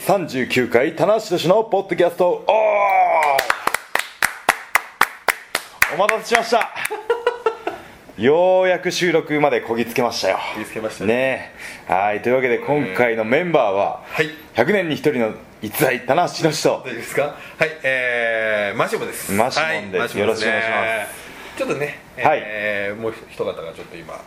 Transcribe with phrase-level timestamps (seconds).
[0.00, 2.26] 39回棚橋宏のポッドキャスト。
[2.26, 2.48] おー。
[5.94, 6.70] お待たせしました。
[8.16, 10.38] ようやく収録までこぎつけましたよ。
[10.54, 11.14] こぎつけましたね。
[11.14, 11.54] ね。
[11.86, 12.22] はい。
[12.22, 14.30] というわけで今回のメンバーは、はい。
[14.54, 16.70] 100年に一人の逸材棚橋宏と。
[16.70, 17.22] 大丈夫ですか？
[17.22, 17.70] はい。
[17.82, 19.30] えー、マシモです。
[19.32, 20.14] マシモンです。
[20.14, 20.20] はい。
[20.20, 21.58] よろしくお願いします。
[21.58, 22.42] ちょっとね、はい。
[22.42, 24.14] えーもう一方がちょっと今。
[24.14, 24.20] は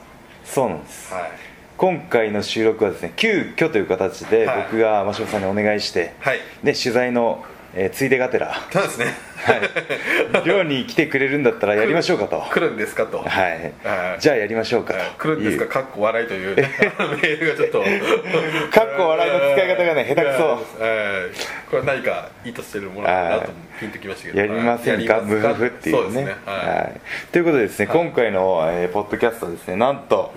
[0.45, 1.11] そうなんです。
[1.11, 4.61] い今回の収録はですね急遽という形ではい。
[4.63, 6.39] 僕が真島さんにお願いして、はい。
[6.63, 7.43] で取材の、
[7.75, 9.05] えーついでがてらそうですね。
[9.43, 13.17] はい、寮に来てくれるんだったらやりましょうかと、は来るんですかと。
[13.17, 14.21] い、はい。
[14.21, 15.67] じゃあやりましょうかはいと来るんですか？
[15.67, 17.81] かっこ笑いというメールがちょっと。
[18.71, 20.65] かっこ笑いの使い方がね下手くそ。
[20.79, 24.39] えーこれは何か意図してるものかなとピンときましたけど。
[24.39, 25.15] やりませんか？
[25.15, 25.25] はい。
[25.25, 26.35] ムフフっていうね。
[26.45, 27.01] はい。
[27.31, 30.31] ということでですね、今回の、えーポッドキャストはですねなんと、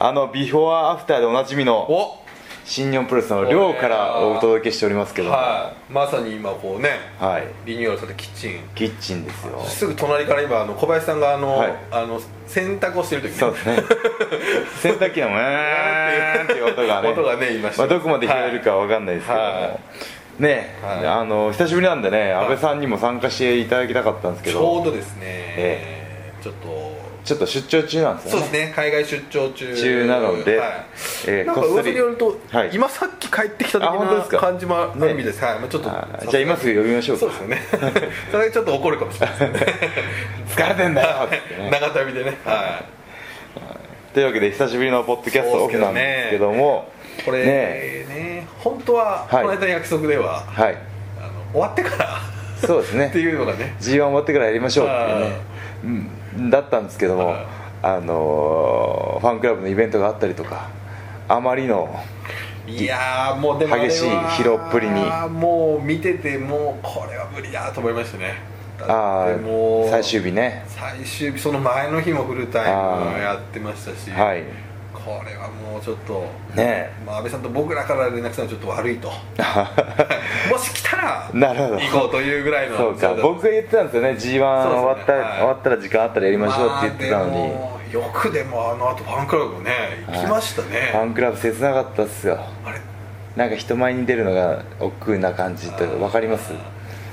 [0.00, 2.24] あのビフォーアフターでおなじみのお。
[2.64, 5.92] 新日本プロレスの寮からお届けしておりますけども、はい。
[5.92, 7.46] まさに今こうねはい。
[7.64, 8.60] リニューアルされたキッチン。
[8.74, 9.64] キッチンですよ。
[9.64, 11.72] すぐ隣から今あの小林さんがあの、はい。
[11.90, 13.38] あの洗濯をしてる時に。
[13.38, 13.76] そうですね。
[14.82, 17.08] 洗濯機の「うーん」っていう音がね。
[17.08, 19.78] 音がね言いまあ、どこまで拾えるかわかんないですけども、は
[20.38, 21.06] ね、はい。
[21.06, 22.32] あの久しぶりなんでね、い。
[22.32, 26.32] 安倍さんにも参加していただきたかったんですけちょどうどですね、え。
[26.42, 28.40] ちょっとちょっと出張中なんですよね。
[28.40, 28.72] そうですね。
[28.74, 29.76] 海外出張中。
[29.76, 30.70] 中なのではい。
[31.26, 32.70] えーなんか噂によると、はい。
[32.72, 34.36] 今さっき帰ってきた時あ本当ですか？
[34.36, 35.58] な感じもあるみです、はい。
[35.58, 37.20] まあ、ちょっとじゃあ今すぐ呼びましょうか。
[37.20, 37.62] そうですよね。
[38.32, 39.66] それでちょっと怒るかもしれないですね。
[40.56, 41.70] 疲れてんだよってね。
[41.70, 42.38] 長旅でね。
[42.46, 42.82] は
[44.14, 44.22] とい。
[44.22, 46.88] うわけで久しぶりのポッドキャストオフなんですけども。
[47.20, 47.44] いこれね
[48.08, 49.42] ね本当ははい。
[49.42, 50.76] この間の約束では、はい。
[51.20, 52.20] あの終わってから
[52.66, 53.06] そうですね。
[53.10, 53.76] っていうのがね。
[53.80, 55.32] G1 終わってからやりましょうっていうね、うん、
[56.50, 57.46] だったんですけども、はい。
[57.82, 60.68] あのーファンクラブのイベントがあったりとか
[61.28, 61.94] あまりの
[62.66, 65.00] いやーもうでも激しい疲労っぷりに。
[65.30, 68.34] もう見ててもうこれは無理だと思いましたね。
[68.80, 70.64] ああ最終日ね。
[70.68, 74.42] 最終日その前の日もフルタイムやってましたし、はい
[75.08, 79.08] これはもうちょっとねまあ、安倍さんと僕らから連絡したのはちょっと悪いと。
[80.52, 81.80] もし来たらなるほど。
[81.80, 83.14] 行こうというぐらいのそうか。
[83.14, 84.10] 僕が言ってたんですよね。
[84.10, 85.38] G1 終わった、はい。
[85.38, 89.72] 終わったら時間あったらやりましょうって言ってたのに、まあよくでもあの後ファンクラブもね
[90.12, 92.38] 行きましたね、ファンクラブ切なかったっすよ。
[92.66, 92.78] あれ？
[93.36, 96.52] なんか人前に出るのが億劫な感じって分かります？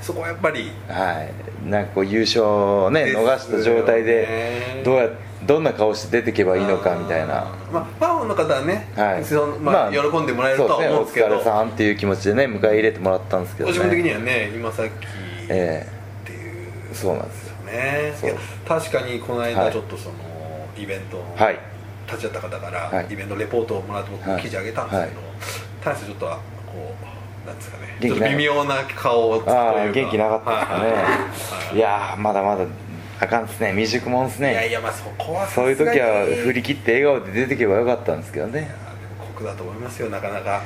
[0.02, 1.70] そこはやっぱりはい。
[1.70, 3.04] なんかこう優勝をね。
[3.06, 5.08] 逃した状態でどうや
[5.44, 7.46] どんな顔して出てけばいいのかみたいな。
[7.72, 9.24] まあ、ファンの方はね、はい。
[9.60, 11.28] まあ喜んでもらえるとは思うんですけど。
[11.28, 13.78] ねお疲れさんっていう気持ちでね迎え入れてもらったんですけどね。
[13.78, 14.98] ご自分的にはね今さっきって
[15.50, 15.56] えいう。
[16.90, 18.40] えそうなんですよね。
[18.66, 19.54] 確かにこのはい。
[19.54, 20.14] 間ちょっとその
[20.76, 21.58] イベントはい。
[22.06, 23.06] 立ち会った方から、はい。
[23.10, 25.20] イベントレポートをもらって僕はい記事あげたんですけど、
[25.84, 26.94] 大してちょっとこ
[27.44, 27.98] うなんですかね。
[28.00, 29.60] ちょっと微妙な顔をつくというか。
[29.60, 31.76] ああ元気なかったですかね、はい。
[31.76, 32.64] い、やーまだまだ
[33.18, 33.70] あかんっすね。
[33.70, 38.70] 未熟もんっすいやいねやまあそこはそういう時は振りり切って笑顔で出てけばよかったんですけどね。
[39.18, 40.62] 酷だと思いますよなかなか。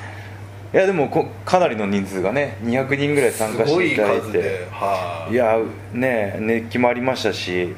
[0.73, 4.67] いやでもこかなりの人数がね200人ぐらい参加していただいて。
[4.71, 5.33] はい。
[5.33, 5.59] いや
[5.93, 7.75] ね熱気もありましたし。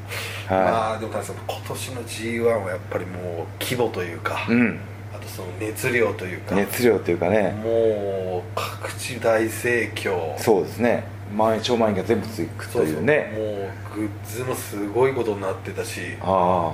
[0.49, 1.23] はまあでも今
[1.69, 4.81] 年の g 1はやっぱりもう規模というか、いうん。
[5.15, 7.53] あとその熱量というか熱量というかね。
[7.63, 10.39] もう各地大盛況。
[10.39, 13.33] そうですね満員超満員が全部つくというね。
[13.35, 16.73] もうグッズもすごいことになってたしあ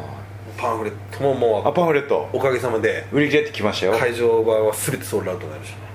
[0.57, 2.29] パンフレットももああパンうフレット。
[2.33, 3.99] おかげさまで売り切れってきましたよ。
[3.99, 5.89] 会場版は全てソールドアウトになりましたね。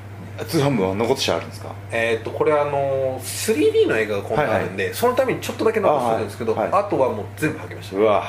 [0.47, 1.69] 通販部は残してあるんですか？
[1.91, 6.89] えっ、とこれあの 3D の映画が今度あるんで、そのためにちょっとだけ残してるんですけどあ,、あはいはい。
[6.89, 7.97] とはもう全部はけました。
[7.97, 8.23] うわ。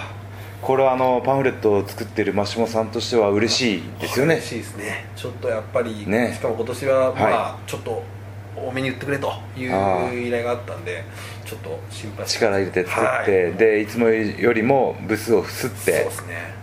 [0.61, 4.34] これはあのパンフレットを作ってるマシモさんとしては嬉しいですよね。
[4.37, 5.06] 嬉しいですね。
[5.15, 6.33] ちょっとやっぱり、ね。
[6.34, 8.03] しかも今年はまあ、はちょっと
[8.56, 11.04] 多めに言ってくれという依頼があったんで
[11.45, 13.54] ちょっと心配力入れて作って、はい。
[13.54, 16.54] でいつもよりも部数をすっそうてですね。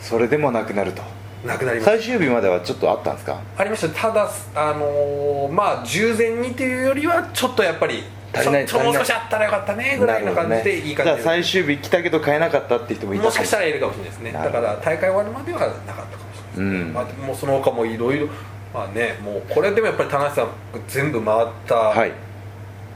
[0.00, 1.02] それでもなくなると。
[1.44, 3.40] なくなり最終日まではちょっとあったんですか？
[3.56, 3.88] ありました。
[3.88, 8.02] ただあのーまあ従前にというよりはちょっとやっぱり
[8.32, 13.30] 足りないちょっともう少しあったらよかったねぐらいな感じでいい感じで、じゃあ最終日来たけど買えなかったって人もいたも。
[13.30, 14.32] しかしたらいるかもしれないですね。
[14.32, 16.92] だから大会終わるまではなかったかもしれないうん。
[16.92, 18.28] まあ、でもその他もいろいろ
[18.72, 20.48] まあねもうこれでもやっぱり田中さん
[20.86, 22.12] 全部回った、はい。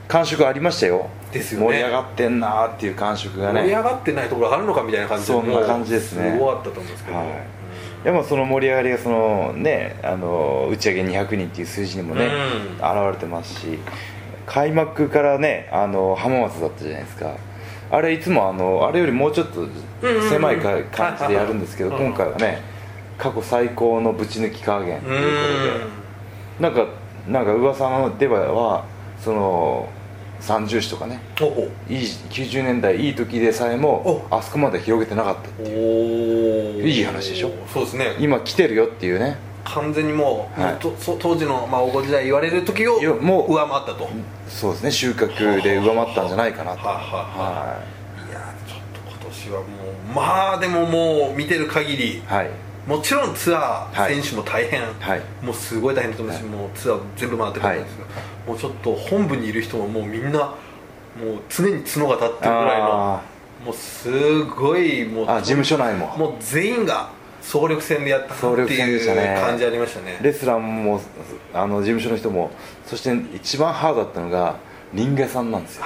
[0.06, 1.08] 感触ありましたよ。
[1.32, 1.66] ですよね。
[1.66, 6.32] 盛り上がってんなーっていう感触が盛りね上がってないところあるのかみたいな感じでそんな感じですね。
[6.32, 7.26] すごかったと思うんですけど、はい。
[7.26, 7.30] い
[8.04, 12.74] やまあその盛り上がりがそのねあの打ち上げ200人っていう数字にもね、うん。
[12.74, 13.78] 現れてますし
[14.46, 17.34] 開幕からねあの浜松だったじゃないですか。
[17.90, 19.66] あれいつもあのあれよりもうちょっと
[20.28, 22.60] 狭い感じでやるんですけど今回はね
[23.18, 25.00] 過去最高のぶち抜き加減。
[25.00, 25.22] という
[26.60, 26.92] ことでなんか
[27.28, 28.84] なんか噂のでは
[29.18, 29.88] その
[30.40, 31.20] 三重視とかね。
[31.88, 36.84] いい90年代いい時でさえもあそこまで広げてなかったっていう。
[36.84, 37.50] おいい話でしょ？
[37.72, 38.16] そうですね。
[38.18, 39.36] 今来てるよっていうね。
[39.64, 40.76] 完全にもう、はい。
[40.78, 40.90] 当
[41.34, 44.10] 時の、まあ、黄金時代言われる時をもう上回ったと、
[44.46, 44.90] そうですね。
[44.90, 46.86] 収穫で上回ったんじゃないかなと。
[46.86, 47.02] はあは
[47.38, 47.40] あ
[47.70, 47.82] は
[48.28, 48.32] い。
[48.34, 52.50] やちょっと今年はもうまあでももう見てる限りはい
[52.86, 55.22] もちろんツアーはい選手も大変、はい。
[55.42, 56.44] もうすごい大変だと思うし、はい。
[56.50, 58.08] もうツアー全部回ってるんですけど、
[58.46, 60.54] もうちょっと本部にいる人ももうみんなもう
[61.48, 63.22] 常に角が立ってるぐらいのあ
[63.64, 66.14] もうすごいもう事務所内も。
[66.16, 67.10] もう全員が
[67.40, 70.18] 総力戦でやったなっていうね感じありましたね。
[70.20, 71.00] レスラーも
[71.52, 72.50] あの事務所の人も
[72.86, 74.56] そして一番ハードだったのが
[74.92, 75.84] リンさんなんですよ。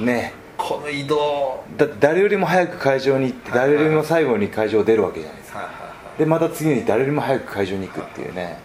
[0.00, 0.34] ね。
[0.58, 1.64] この移動。
[1.78, 5.58] だって誰よりも早く会場に行って誰よりも最後に会場を出るわけじゃないですか。
[5.60, 8.58] はいはいはいでまた次に誰よりも早く会場に行くっていうね、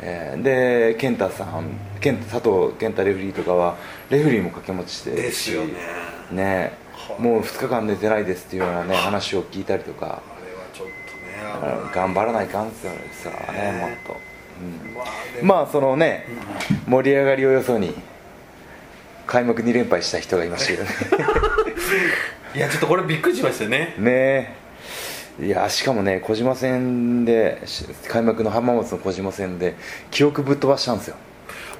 [0.00, 1.64] えーで健太さん
[2.00, 3.76] 健佐藤健太レフェリーとかは
[4.10, 5.72] レフェリーも掛け持ちしてですよね。
[6.32, 6.72] ね。
[6.92, 7.20] はい。
[7.20, 10.06] もう2日間寝てないですっていうようなね話を聞いたりとか。
[10.06, 13.80] あれはちょっとね頑張らないかんですよさあねね。
[13.80, 14.16] もっと、
[15.40, 15.46] うん。
[15.46, 16.26] まあそのね
[16.86, 17.94] 盛り上がりをよそに
[19.26, 20.90] 開幕2連敗した人がいましたけどね。
[22.54, 23.94] いやちょっとこれびっくりしましたね。
[23.98, 24.10] ね。
[24.10, 24.61] え
[25.40, 29.74] いやしかもね小島戦でし開幕の浜松の小島戦で
[30.10, 31.16] 記憶ぶっ飛ばしたんですよ。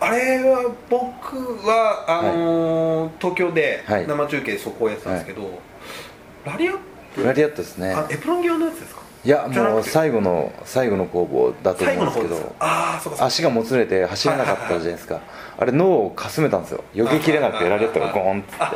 [0.01, 4.07] あれは僕はあのー東京ではい。
[4.07, 5.61] 生中継そこをやってたんですけど、
[6.45, 6.79] ラリアッ
[7.15, 7.25] ト？
[7.25, 7.93] ラリアットですね。
[7.93, 9.03] あエプロン際のやつですか？
[9.25, 12.55] いやもう最後の最後の攻防だと最思うんですけど。
[12.59, 13.27] ああそうかそうか。
[13.27, 15.21] 足がもつれて走れなかったじゃないですか
[15.59, 16.85] あれ脳をかすめたんですよ。
[16.95, 18.71] 避けきれなくてラリアットがゴーンっつっ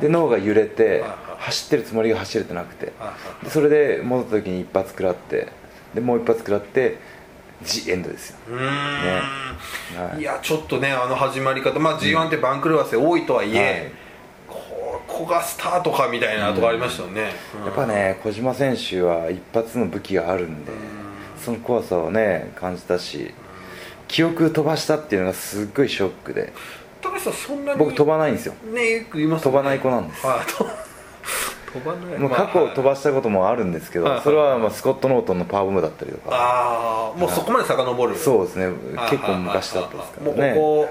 [0.00, 0.06] て。
[0.06, 1.04] で脳が揺れて
[1.38, 2.92] 走ってるつもりが走れてなくて。
[3.42, 5.48] でそれで戻った時に一発食らって。
[5.94, 6.98] でもう一発食らって
[7.62, 8.38] ジエンドですよ。
[8.48, 11.78] うーん、はいい、やちょっとねあの始まり方。
[11.78, 13.92] まあ G1 って番狂わせ多いとはいえ、はい。
[15.08, 17.64] ここがスタートかみたいなとこありましたよね、うん。
[17.66, 20.72] やっぱね小島選手は一発の武器があるんで
[21.42, 23.32] その怖さをね感じたし
[24.08, 26.52] 記憶飛ばしたっていうのがすっごいショックで。
[27.00, 28.54] 高橋さんそんなに僕飛ばないんですよ。
[28.72, 29.56] ねよく言いますよね。
[29.58, 30.26] 飛ばない子なんです。
[30.26, 30.66] はいと
[31.72, 32.18] 飛ばない。
[32.18, 34.16] もう過去飛ばしたこともあるんですけはい。
[34.16, 36.30] どそれはまあスコット・ノートンのパワーボムだったりとか。
[36.32, 38.16] ああもうそこまで遡る。
[38.16, 38.66] そうですね。
[38.66, 40.88] はい結構昔だったですからもうこねこ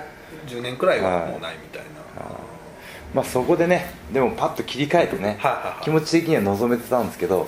[0.48, 2.24] 10年くらいはもうないみたいな、
[3.14, 7.48] まあそこでねでもパッと切り替えてねは気持ち的には望めてたんですけど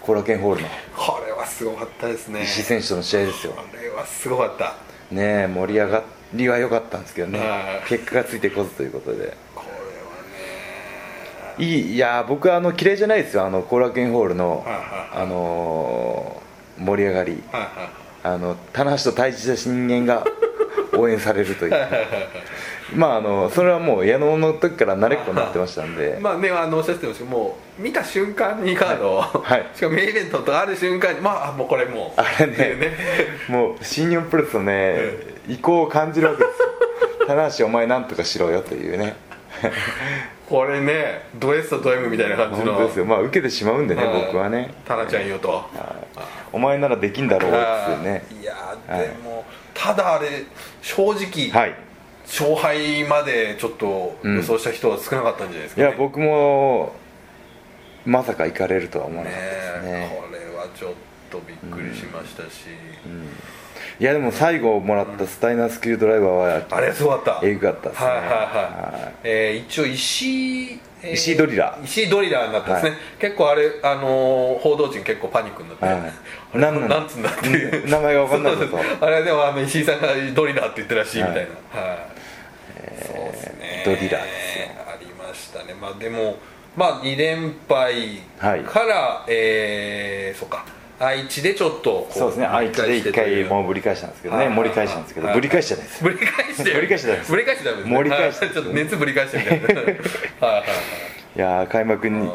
[0.00, 0.68] 後楽園ホールの。
[0.96, 2.42] これはすごかったですね。
[2.42, 3.52] 石井選手との試合ですよ。
[3.54, 4.74] これはすごかった
[5.10, 6.02] ね盛り上が
[6.34, 7.38] りは良かったんですけどね。
[7.40, 7.88] はい。
[7.88, 9.36] 結果がついてこずということで。
[9.54, 9.76] これは
[11.58, 11.64] ね。
[11.64, 13.44] いいいや僕はあの嫌いじゃないですよ。
[13.44, 14.80] あの後楽園ホールのはいは
[15.20, 15.22] い。
[15.22, 16.50] あのー
[16.84, 17.42] 盛り上がり。
[17.52, 17.70] はいはい。
[18.22, 20.24] あの棚橋と対峙した人間が
[20.96, 21.72] 応援されるという
[22.94, 32.20] まああのそれはもう矢野の時から慣れっこになってましたんで、 まあねあのおっしゃってましたけどもう見た瞬間にカードを、はいしかもメインイベントとある瞬間にまああもうこれもう。
[32.20, 32.96] あれねね。
[33.48, 34.98] もう新日本プロレスのね
[35.48, 36.68] 意向を感じるわけですよ
[37.26, 39.14] 棚橋お前なんとかしろよというね。
[40.48, 42.72] これねド S とド M みたいな感じの。
[42.72, 43.04] 本当ですよ。
[43.04, 44.24] まあ受けてしまうんでねはい。
[44.26, 44.74] 僕はね。
[44.84, 45.64] タナちゃんよと。
[46.52, 48.24] お前ならできんだろうっつってね。
[48.42, 48.54] いや
[48.88, 50.28] はいでも、ただあれ
[50.82, 51.89] 正直、はい
[52.30, 55.88] 勝敗までちょっと予想した人は少なかったんじゃないですか、ね。
[55.88, 56.94] いや僕も
[58.06, 60.16] まさか行かれるとは思わなねかったですね。
[60.16, 60.92] これはちょっ
[61.30, 62.66] とびっくりしましたし、
[63.98, 67.46] いやでも最後もらったスタイナースキルドライバーはあれすごかった。
[67.46, 68.08] えぐかったですね。
[68.08, 71.84] はいはいはい、えー一応石井、えー石井ドリラー。
[71.84, 72.98] 石井ドリラーになったんですね、はい。
[73.18, 75.94] 結構あれ、あのー報道陣結構パニックになって、はい
[76.52, 77.84] あれなんなんつうんだっていう。
[77.84, 78.70] うん名前が分かんなかったと。
[78.76, 81.98] そうそうあれでもあの石井さんがドリラーって言ってるらしいみたいな、ははい
[83.08, 83.82] ね。
[83.84, 84.66] ドリラーですよ。
[84.86, 85.74] ありましたね。
[85.74, 86.36] まあでも
[86.76, 88.60] まあ2連敗はい。
[88.60, 90.64] から、えーそうか。
[90.98, 92.46] 愛知でちょっとこそうですね。
[92.46, 93.64] 愛知で一回もう。
[93.64, 94.46] うぶり返したんですけどね。
[94.46, 94.54] はい。
[94.54, 95.34] 盛り返したんですけどはい。
[95.36, 96.04] ぶり返しじゃないです。
[96.04, 96.74] ぶり返して。
[96.74, 97.30] ぶり返しちゃダメです。
[97.30, 97.94] ぶり返しダメですね。
[97.96, 99.74] 盛り返しちょっと熱ぶり返してみたい。
[99.74, 99.84] なはい。
[99.86, 99.94] はい。
[100.40, 100.64] はい。
[101.36, 102.28] いやー開幕に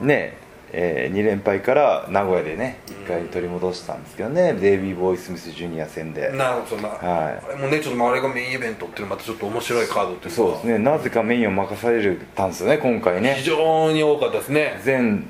[0.00, 0.34] ね
[0.72, 6.32] え2連敗から名古屋でね1回取り戻したんですけどねデイビー・ボーイ・スミス・ジュニア戦で。
[6.32, 7.42] なるほどまあ、はい。
[7.44, 10.78] あれもねちょっとまああれがメインイベントっていうのはまたちょっと面白いカードっていうかそうですね。
[10.78, 14.80] なぜかメインを任されるたんですよね今回非ね常に多かったですね。
[14.82, 15.26] 全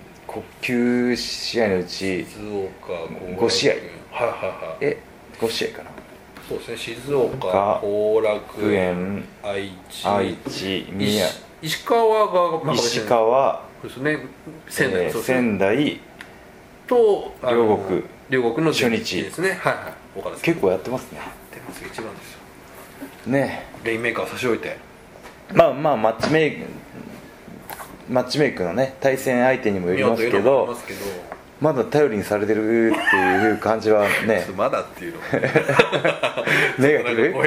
[0.63, 2.25] 9試合のうち静
[2.87, 2.93] 岡
[3.45, 3.73] 5試合。
[3.73, 4.85] はいはいはい。
[4.85, 4.99] え
[5.41, 5.92] 5試合かな
[6.49, 6.77] そうですね。
[6.77, 14.19] 静岡が後楽学園園愛知愛知宮石石川が、まあ、石川ですね。
[14.69, 16.01] 仙台、えー仙台
[16.87, 19.23] と両国両国の初日。
[19.23, 19.51] ですね。
[19.61, 20.19] はいはい。
[20.19, 20.45] 岡田さん。
[20.45, 21.21] 結構やってますね。
[21.55, 22.39] 出ます一番ですよ。
[23.27, 23.67] ね。
[23.85, 24.77] レインメーカー差し置いて。
[25.53, 26.67] まあまあマッチメイク
[28.09, 30.75] マッチメイクのね対戦相手にもよりますけど
[31.63, 34.45] まだ頼りにされてるっていう感じはね。
[34.57, 35.21] まだっていうの。
[36.79, 37.47] ネガティブ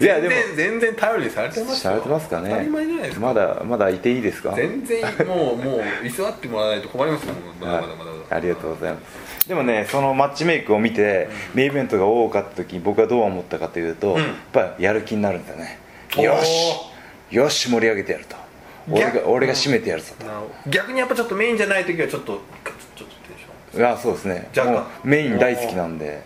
[0.00, 0.04] い？
[0.08, 0.34] やでも。
[0.56, 2.48] 全然頼りにされてますよされてますかね。
[2.50, 3.26] 当たり前じゃないですか。
[3.26, 4.52] まだまだいていいですか？
[4.56, 8.36] 全然もうもう居座ってもらわないと困りますよ まだまだまだまだ。
[8.36, 8.98] ありがとうございま
[9.40, 9.48] す。
[9.48, 14.18] でもねそのマッチメイクを見て、メインイベントが多かった時に僕はどう思ったかというと、ん。
[14.18, 15.78] やっぱりやる気になるんだよね。
[16.16, 16.74] よし！
[17.30, 18.36] よし盛り上げてやると
[18.88, 20.70] 俺逆が俺が締めてやるぞなるほど。
[20.70, 22.38] 逆にやっぱちょっとメインじゃない時はちょっとちょっ
[22.96, 24.48] とテンションとあそうですね。
[24.56, 24.72] 若干。
[24.74, 26.22] もうメイン大好きなんで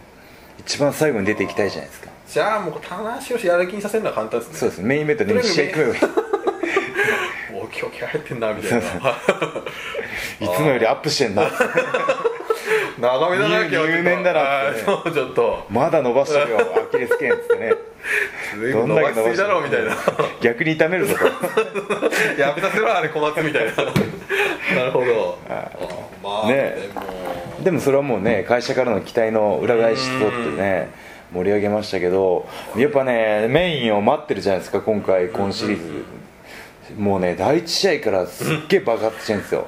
[0.59, 2.11] 一番最後に出ていきたいじゃないですか。
[2.29, 4.59] じゃあもう棚橋をやる気にさせるのは簡単ですね。
[4.59, 4.85] そうですね。
[4.87, 6.03] メインイベントで2試合組めばいい。
[7.55, 8.87] お今日気合入ってんなみたいな。
[10.41, 11.43] いつもよりアップしてんな
[12.99, 14.87] 長めだな入入念だなってね。
[14.87, 15.67] はいそうちょっと。
[15.71, 17.75] まだ伸ばしてるよアキレス腱っつってね。
[18.59, 19.97] 随分伸ばしだろみたいな。
[20.41, 21.25] 逆に痛めるぞと
[22.41, 23.73] やめさせろあれ小松みたいな。
[23.73, 25.39] なるほど。
[25.49, 25.71] あ
[26.23, 26.77] まあね。
[27.61, 27.81] でも。
[27.81, 30.91] それはもうね会社からの期待の裏返しとってね
[31.33, 32.47] 盛り上げましたけど
[32.77, 36.05] やっぱねメインを待ってるじゃないですか今回今シリーズ。
[36.97, 39.67] もうね第一試合からすっげえ爆発してるんですよ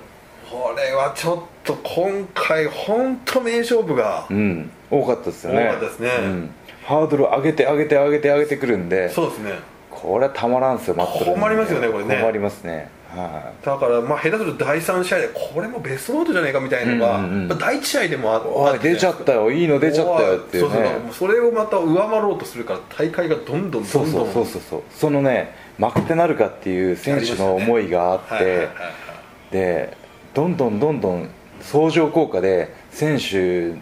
[0.50, 4.71] これはちょっと今回本当名勝負がうん。
[4.90, 5.69] 多かったですよね。
[5.69, 6.11] 多かったですね。
[6.21, 6.50] うん、
[6.83, 9.09] ハードル上げて上げて上げて上げてくるんで。
[9.09, 9.52] そうですね。
[9.90, 12.16] これはたまらんすよ待って困りますよねこれね。
[12.16, 12.90] 困りますね。
[13.11, 17.49] はだからまあ下手すると第3試合でこれもベストノートじゃないかみたいなのが、うんうんうん。
[17.49, 19.50] まあ第1試合でもあいおい出ちゃったよ。
[19.50, 24.26] いいの出ちゃったよっていうそうそうそれをまた上回ろうとするから大会がどんどんそどどん。
[24.26, 24.83] うんそうそうそうそう。
[24.90, 29.52] そのね負けてなるかっていう選手の思いがあって、はいはいはいはい。
[29.52, 30.00] で
[30.34, 31.28] どんどんどんどん
[31.60, 33.75] 相乗効果で選手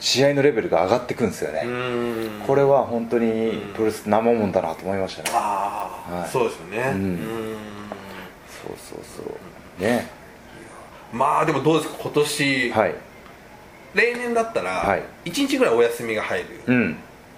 [0.00, 1.64] 試合のレベルが上がっていくんですよね、
[2.44, 5.30] これは本当にプロレス生もんだなと思いましたね。
[5.32, 6.28] ああ、はい。
[6.28, 6.92] そうですよね。
[6.92, 7.02] うん。
[7.04, 7.18] うん。
[8.66, 9.22] そうそうそ
[9.78, 9.82] う。
[9.82, 10.08] ね。
[11.12, 12.94] まあでもどうですか今年、はい。
[13.94, 15.02] 例年だったら、はい。
[15.26, 16.46] 1日ぐらいお休みが入る。
[16.46, 16.48] ん。
[16.48, 16.96] でうん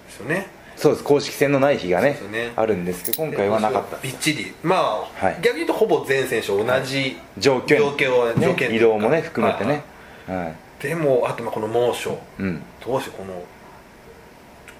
[0.09, 1.03] すよね、そうです。
[1.03, 2.51] 公式戦のない日がねね。
[2.55, 3.97] あるんですけど今回はなかった。
[3.97, 4.53] びっちり。
[4.61, 5.39] まあ、はい。
[5.41, 7.77] 逆に言うとほぼ全選手同じ条件。
[7.77, 9.83] 条件をね条件移動もね含めてね。
[10.27, 10.55] はいはい。
[10.81, 12.17] でもあとまあこの猛暑。
[12.39, 12.61] うん。
[12.85, 13.43] どうしてこの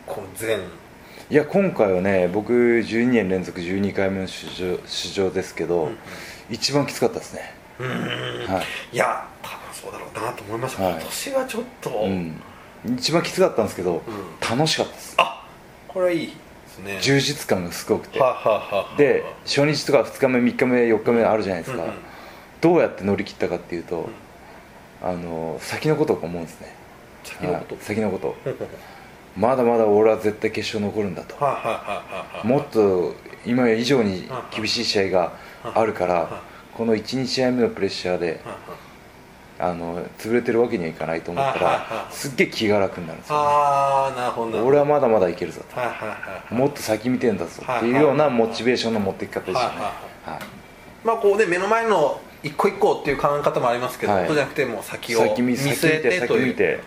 [0.06, 0.60] この全。
[1.30, 5.90] いや今回はね僕12年連続12回目の出場出場ですけど、
[6.50, 7.56] 一番きつかったですね。
[7.80, 8.54] うーん。
[8.54, 8.66] はい。
[8.94, 10.94] いや多分そうだろうなと思いました、はい。
[10.94, 12.42] 今年はちょっと、うん。
[12.98, 14.04] 一番きつかったんですけど、
[14.48, 15.16] 楽しかったです。
[15.18, 15.35] あ
[15.96, 16.34] これはいいで
[16.68, 17.00] すね。
[17.02, 18.20] 充実感がすごくて。
[18.20, 21.96] ははははで初日とか2日目3日目4日目あるじゃないですか、うんうん。
[22.60, 24.10] どうやって乗り切ったかっていうと、
[25.02, 26.75] あの先のことを思うんですね。
[27.24, 28.36] 先のこと、はい先のこと。
[29.38, 31.36] まだまだ俺は絶対決勝残るんだと。
[32.46, 35.32] もっと今以上に厳しい試合が
[35.64, 36.42] あるから
[36.74, 38.58] この12試合目のプレッシャーではは
[39.58, 44.66] あの潰れてるわけにはいかないと思ったらいすっげえ気が楽になるんですよ、ああなるほど。
[44.66, 45.62] 俺はまだまだいけるぞ
[46.50, 46.56] と。
[46.56, 49.76] もっと先見てんだぞはいっていうようなモチベーションの持っていき方でしたね。
[51.04, 54.28] まあこうね目の前の一個一個っていう考え方もありますけど、はい。
[54.28, 56.56] そうじゃなくてもう先を先見見据えてという。
[56.56, 56.78] 先見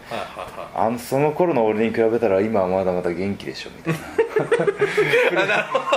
[0.76, 3.98] あのその頃の俺に比べたら今はまだまだ元気でしょみたいな。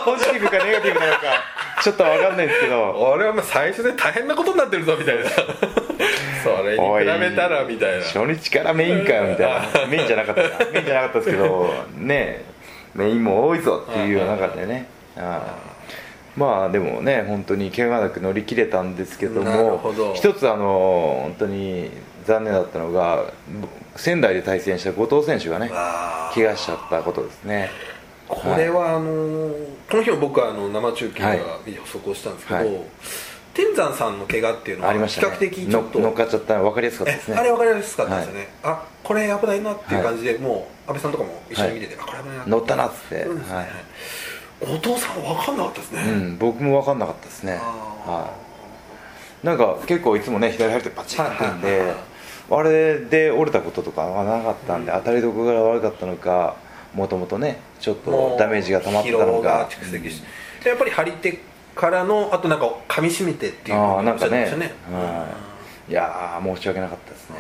[0.04, 1.20] ポジティブかネガティブなのか
[1.84, 3.12] ちょっと分かんないんですけど。
[3.14, 5.24] 俺はもう最初で大変なことになってるぞみたいな。
[6.44, 8.04] それに比べたらみたいな。
[8.04, 9.62] 初日からメインかよみたいな。
[9.88, 10.50] メインじゃなかったな。
[10.72, 12.44] メインじゃなかったですけどね。
[12.96, 14.88] メインも多いぞっていう中でね。
[15.16, 15.71] はい
[16.36, 20.14] まあでもね本当に怪我なく乗り切れたんですけどもほど。
[20.14, 21.90] 一つあの本当に
[22.26, 23.26] 残念だったのが
[23.96, 25.70] 仙台で対戦した後藤選手がね
[26.34, 27.70] 怪我しちゃったことですね。
[28.28, 31.40] これはあのーこの日も僕はあの生中継がはい。
[31.66, 32.82] 見て速報したんですけど、はい。
[33.54, 37.36] 天山さんの怪我っていうのは比較的ちょっと、の乗っかっちゃったの分かりやすかったですね。
[37.36, 43.68] えあれ分かりやすかったですよね、あこれ危ないなっていう感じで、もう安倍さんとかも一緒に見てて、あこれ危ないな乗ったなっつってはい
[44.62, 47.54] 後藤さんは分かんなかったですね、うん僕も分かんなかったですね。
[47.54, 48.32] は
[49.44, 49.46] い。
[49.46, 51.98] なんか結構いつもね左入ってパチッとくんではいはいはい。
[52.52, 56.56] あれで折れたこととかがなかったんで、当たりどころが悪かったのか
[56.94, 59.68] もともとねちょっとダメージが溜まってたのか。
[59.72, 60.28] 蓄積して、
[60.66, 61.40] でやっぱり張り手
[61.74, 65.28] からのあとなんか噛み締めてっていうああなんかねおっしゃってましたは
[65.88, 65.92] い。
[65.92, 67.36] いやー申し訳なかったですね。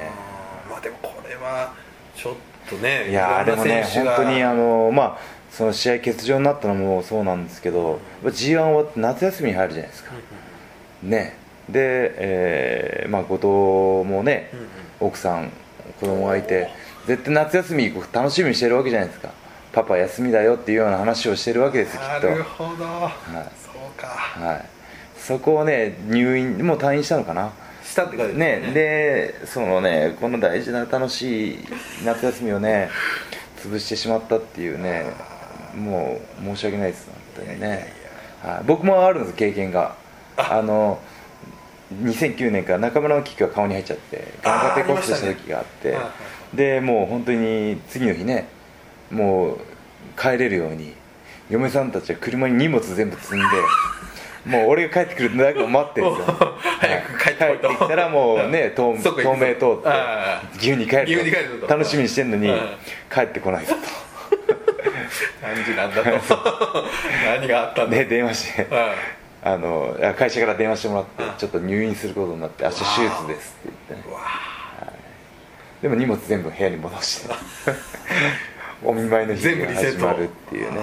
[0.70, 1.74] まあでもこれは
[2.16, 2.34] ちょっ
[2.70, 10.12] とねいやーでもね本当にあのまあその試合欠場になったのもそうなんですけど g 1終わって夏休みに入るじゃないですか。
[11.04, 11.36] ね。
[11.70, 13.36] で、えーまあ、後
[14.04, 14.52] 藤もね、
[15.00, 15.52] 奥さん
[16.00, 16.70] 子供がいて
[17.06, 19.32] 絶対夏休み楽しみにしてるわけじゃないですか。
[19.74, 22.28] パパ休みだよっていうような話をしてるわけですきっと。
[22.28, 22.78] なるほど、い。
[22.78, 24.08] そうか。
[24.08, 24.66] はい、
[25.18, 27.52] そこをね入院もう退院したのかな。
[27.84, 28.72] したって感じね。
[28.74, 31.60] でそのねこの大事な楽しい
[32.06, 32.90] 夏休みをね
[33.58, 35.06] 潰してしまったっていうね
[35.76, 37.94] もう申し訳ないです本当にね。
[38.44, 38.64] はい。
[38.66, 39.96] 僕もあるんです経験が。
[40.38, 40.62] あ。
[40.62, 41.00] の
[42.04, 45.96] 2009年から中村の危機が顔に入っちゃってガンカテ骨折した時があって。
[45.96, 48.50] あーありましたでもう本当に次の日ね
[49.10, 49.58] もう
[50.20, 50.94] 帰れるように
[51.50, 53.44] 嫁さんたちは車に荷物全部積んで
[54.46, 56.36] もう俺が帰ってくるだけを待ってるんですよ。
[56.80, 57.68] 早く帰ってこいと。
[57.70, 59.18] 帰ってきたらもうね 透明通って
[59.86, 61.68] あ岐阜に帰ると。
[61.68, 62.60] 楽しみにしてんのにうん。
[63.14, 63.76] 帰ってこないぞ
[65.42, 66.10] 何時なんだと。
[67.26, 67.98] 何があったとんだ。
[67.98, 68.64] で電話して。
[68.64, 68.92] うん。
[69.44, 71.34] あの会社から電話してもらってうん。
[71.38, 74.08] ちょっと入院することになって明日手術ですって言って。
[74.08, 74.20] ねうわ
[75.82, 77.34] でも荷物全部部屋に戻して。
[78.84, 80.80] お見舞いの日が始まるっていうね。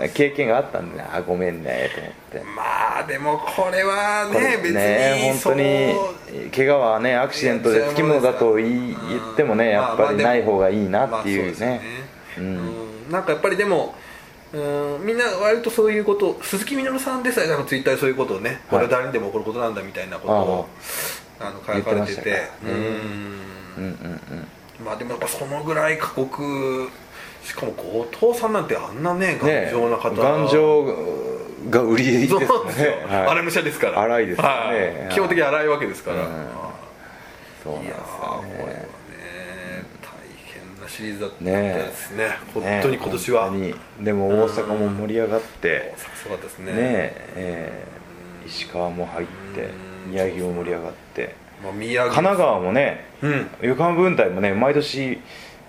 [0.00, 2.56] あ経験があったんでねあごめんねと思って。
[2.56, 8.96] まあでもこれはね別にね本当に怪我はねアクシデントでつきものだと言
[9.32, 11.80] ってもねやっぱりない方がいいなっていうね。
[12.38, 12.56] ううん。
[12.56, 13.94] んなんかやっぱりでも
[14.52, 18.58] うんみんな割とそういうこと鈴木みのるさんでさえなんかツイッターでそういうことをね、はい。
[18.68, 20.68] これは誰にでも起こることなんだみたいなことを
[21.40, 22.42] あの書かれてて。
[24.84, 26.88] まあでもやっぱそのぐらい過酷
[27.44, 30.84] しかも後藤さんなんてあんなねね頑丈な方、頑丈
[31.70, 33.26] が売りですそうですよ、はい。
[33.26, 34.00] 荒武者ですから。
[34.00, 34.48] 荒いですね。
[34.48, 34.72] は
[35.10, 35.12] い。
[35.12, 36.24] 基本的に荒いわけですから、うん。
[36.24, 36.74] あ
[37.62, 38.88] そうなんですよね
[40.94, 42.28] シリーズだったねですね。
[42.54, 45.94] 本当に今年は、ねでも大阪も盛り上がって。
[45.96, 46.66] すごかったですね。
[46.66, 46.74] ね
[47.34, 47.94] えー
[48.46, 49.70] 石川も入って
[50.06, 50.12] うん。
[50.12, 51.34] 宮城も盛り上がって。
[51.62, 53.50] まあ、宮城神奈川もねうん。
[53.62, 55.18] 横浜分隊もね毎年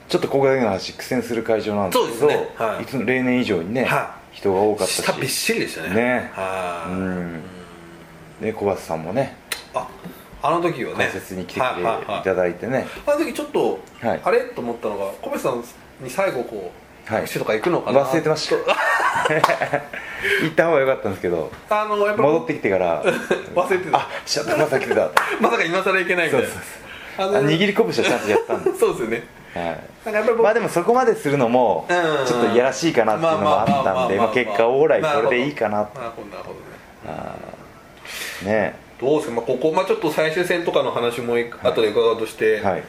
[0.09, 2.49] ちょっとここだけの話苦戦する会場なんですけどね。
[2.57, 2.83] はい。
[2.83, 5.01] いつも例年以上にね、は人が多かったし。
[5.01, 5.95] 下びっしりでしたね。
[5.95, 7.41] ねはい、うん。
[8.41, 9.35] で小橋さんもね。
[9.73, 9.87] あ
[10.47, 10.97] あの時はね。
[10.97, 12.85] 解説に来てくれはいただいてね。
[13.07, 14.21] あの時ちょっと、はい。
[14.23, 14.41] あれ？
[14.41, 15.63] と思ったのが小林さん
[16.03, 16.71] に最後こ
[17.09, 17.23] うはい。
[17.23, 18.03] 握手とか行くのかな？
[18.05, 18.55] 忘れてました。
[18.57, 18.63] と。
[20.43, 23.03] 行った方が良かったんですけどあのやっぱり戻ってきてから
[23.55, 23.97] 忘れてた。
[23.97, 26.47] あしゃまさ来てたまさか今更いけないみたいな。
[26.47, 26.57] そう
[27.17, 28.71] ああ握り拳はちゃんとやったんで。
[28.71, 29.23] す、そうですよね。
[29.55, 32.25] はい、まあでもそこまでするのもうん。
[32.25, 36.65] ちょっといやらしいかなっていうのもあったんでまあ結果オーライこれでいいかなとなるほどなるほどね。
[37.07, 38.45] あー。
[38.45, 42.83] ねどうですか、まあ、ここ、まあ、ちょっと最終戦とかの話もい後で伺うとして、はい。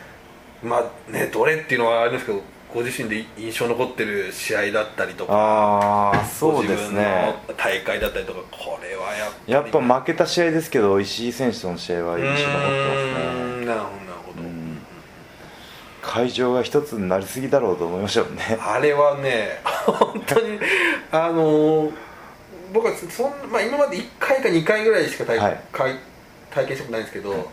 [0.62, 2.40] まあねどれっていうのはあれですけど
[2.73, 6.92] ご自身で印象残ってる試合だったりとかああそうですね。
[6.92, 13.62] ご自分の大会だったりとかこれはやっぱりやっぱ負けた試合ですけど石井選手との試合は印象残ってますね。
[13.62, 13.97] んなるほど
[16.03, 18.59] 会場が一つになりすぎだろうと思いましたもんね。
[18.61, 20.59] あれはね本当に
[21.11, 22.06] あのー
[22.77, 25.61] 僕はそん、まあ、今まで1回か2回ぐらいしか体,、はい。
[25.73, 25.95] 体
[26.51, 27.51] 体験したことないんですけど、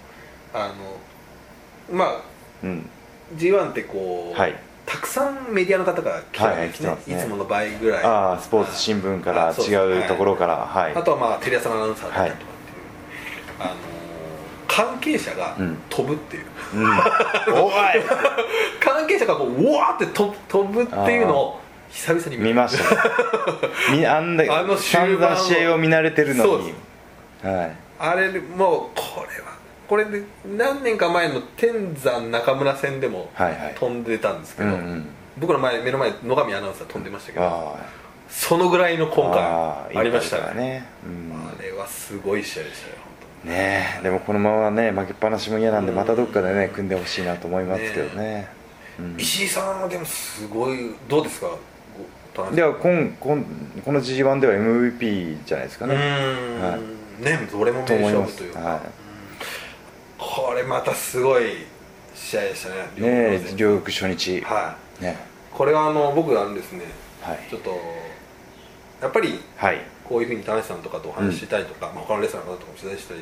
[0.53, 0.67] あ
[1.89, 2.21] のまあ
[2.63, 2.89] うん。
[3.35, 4.55] G1 ってこう、はい。
[4.85, 8.03] たくさんメディアの方が来てるんですね,、はいはいつもの倍ぐらい。
[8.03, 10.93] ああスポーツ新聞から違うところからはい。
[10.93, 13.75] あとはまあテレ朝のアナウンサーだったりとかっていう、あのー
[14.65, 15.77] 関係者がうん。
[15.89, 16.89] 飛ぶっていう、うん。
[17.63, 17.73] おい。
[18.79, 21.59] 関係者がこううわーって飛飛ぶっていうのを
[21.93, 22.83] 久々に見ました。
[23.95, 26.73] みあんだけあの散々試合を見慣れてるのに。
[27.43, 27.71] ではい。
[27.99, 29.53] あれでもうこれは。
[29.87, 30.23] これで
[30.57, 33.75] 何年か前の天山中村戦でもはいはい。
[33.79, 35.07] 飛んでたんですけど、うんうん。
[35.37, 37.75] 僕の前目の前で野上アナウンサー飛んでましたけどあ
[38.27, 40.43] そのぐらいの今回あありましたね。
[40.55, 41.49] ねね、うん。
[41.59, 42.95] あれはすごい試合でしたよ
[43.43, 48.47] 本ねえでもこのままね負けっぱなしも嫌なんでまたどっかでね組んでほしいなと思いますけどね。
[48.97, 49.15] うん。
[49.19, 51.47] 石井さんはでもすごいどうですか？
[52.35, 53.45] ご田中では今今
[53.85, 56.79] この G1 では MVP じゃないですかうねは
[57.21, 57.23] い。
[57.23, 58.79] ねどれも名勝負というか、はい。
[60.17, 61.65] これまたすごい
[62.15, 62.75] 試合でしたね。
[62.75, 64.41] ねえ両両国初日。
[64.41, 65.03] はい。
[65.03, 65.17] ね。
[65.51, 66.85] これはあの僕あのですね
[67.21, 67.39] はい。
[67.49, 67.71] ちょっと
[69.01, 69.81] やっぱりはい。
[70.03, 73.21] こういうふうに田中さんとかとお話ししたりとか、まあ、他のレスラーの方とかも取材したり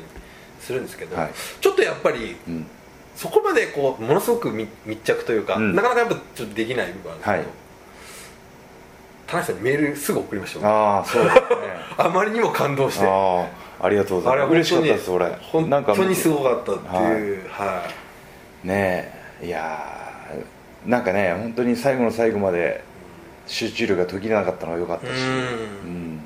[0.60, 1.30] するんですけど、はい。
[1.60, 2.66] ちょっとやっぱりうん。
[3.14, 5.74] そこまでこうものすごく密密着というか、うん。
[5.74, 7.61] なかなかやっぱちょっとできない部分あるんですけど、はい
[9.32, 11.42] 田中さんにメールすぐ送りましたよああそうですね。
[11.96, 13.06] あまりにも感動して。
[13.06, 13.46] あ
[13.80, 14.50] あありがとうございます。
[14.50, 15.26] 嬉しかったです俺。
[15.40, 17.48] 本当にすごかったっていう。
[17.48, 17.88] は
[18.62, 22.84] ねえいやーなんかね本当に最後の最後まで
[23.46, 25.10] 集中力が途切れなかったのが良かったし。
[25.10, 25.16] うん。
[25.16, 25.32] う
[25.88, 26.20] ん。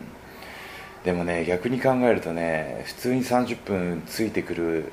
[1.04, 4.92] でもね逆に考えるとね普通に30分ついてくる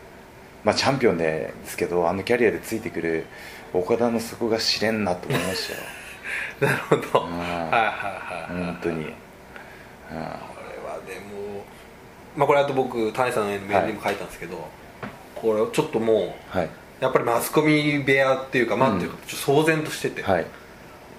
[0.64, 3.26] まあチャンピオンですけどあのキャリアでついてくる
[3.74, 6.03] 岡田の底が知れんなと思いましたよ
[6.60, 7.26] なるほど。
[7.26, 7.40] うん。
[7.40, 9.12] はいはいはい本当に、うんこ
[10.12, 10.16] れ
[10.88, 11.64] はでも
[12.36, 14.68] まあこれあと僕谷さんへのメールにも書いたんですけど、
[15.36, 16.70] これをちょっともうはい。
[17.00, 19.08] やっぱりマスコミ部屋っていうかまあってい。
[19.08, 20.46] うかちょっと騒然としてて、はい。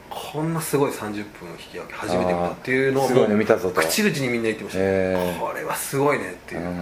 [0.08, 3.80] こんなすごい30分引き分け初めて見たっていうのをあーすごいの見たぞと。
[3.80, 5.40] 口々にみんな言ってました、へー。
[5.40, 6.68] これはすごいねっていう、うん。
[6.68, 6.72] う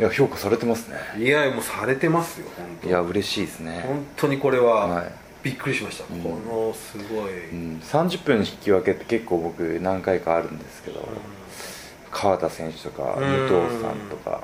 [0.00, 0.02] い。
[0.02, 0.96] や評価されてますね。
[1.18, 2.88] んいやもうされてますよ本当。
[2.88, 6.22] いや嬉しいですね、本当にこれははいびっくりしました、うん。
[6.22, 11.08] このすごい、うん、30分引き分けって結構僕何回かあるんですけど、
[12.10, 13.48] 川田選手とかうん。
[13.48, 14.42] 武藤さんとか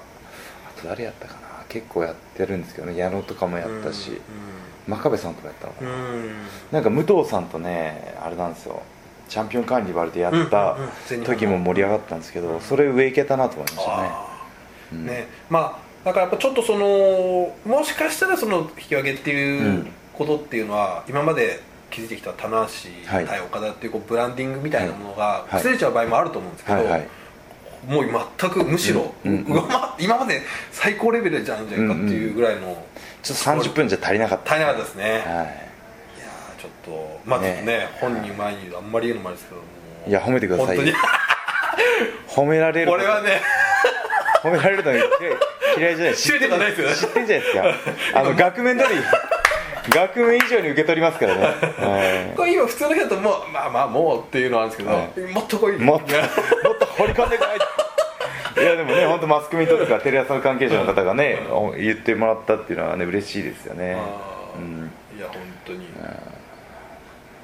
[0.77, 1.41] あと誰やったかな？
[1.69, 2.97] 結構やってるんですけどね。
[2.97, 4.21] 矢野とかもやったし、
[4.87, 5.97] 真壁さんとかやったのかな、うん。
[5.97, 6.33] うん
[6.73, 8.83] なんか武藤さんとねあれなんですよ。
[9.29, 10.79] チャンピオンカーニバルでやった
[11.27, 14.09] 時も盛り上がったんですけどそれ上いけたなと思いましたね。
[14.11, 14.47] あ
[14.93, 14.99] うん。
[15.01, 15.29] ーね。
[15.51, 23.27] まあだからやっぱちょっとそのもしかしたらその引き分けっていううんことっていうのは今まで築いてきた棚橋はい。
[23.27, 25.57] 対岡田っていうこうブランディングみたいなものがはい。
[25.57, 27.09] 崩れちゃう場合もあると思うんですけど、はいはい。
[27.87, 28.05] もう
[28.41, 29.15] 全くむしろ、
[29.99, 32.85] 今まで最高レベルじゃないんじゃないかっていうぐらいの、
[33.23, 34.55] ちょっと30分じゃ足りなかった。
[34.55, 37.89] 足りなかったですね、い、やはーちょっとまあねね。
[38.01, 39.67] 本人前にあんまり言うのもあれですけども。
[40.09, 40.97] いや褒めてください本当に。
[42.27, 43.41] 褒められるこれはね
[44.43, 45.07] 褒められるの嫌い
[45.79, 46.15] 嫌いじゃない。
[46.19, 48.21] 知ってるじゃないですか。
[48.21, 48.97] あの額面通り
[49.91, 51.43] 額面以上に受け取りますからね、
[51.79, 52.37] はい。
[52.37, 55.33] これ今普通の人だともうまあまあもうっていうのはあるんですけど、はい。
[55.33, 56.15] もっとこいもっと
[56.69, 58.63] もっと掘り込んでこい。
[58.63, 61.39] いやでもね本当マスコミとかテレ朝関係者の方がね
[61.77, 63.97] 言ってもらったっていうのはね嬉しいですよね。
[64.57, 64.91] うん。
[65.17, 65.87] いや本当に。
[65.87, 66.03] こ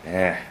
[0.07, 0.13] ね。
[0.13, 0.43] れはね。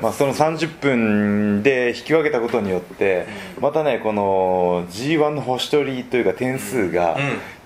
[0.00, 3.26] まあ、その30分で引き分けたことによって
[3.60, 7.16] またねこの g 1の星取りというか点数が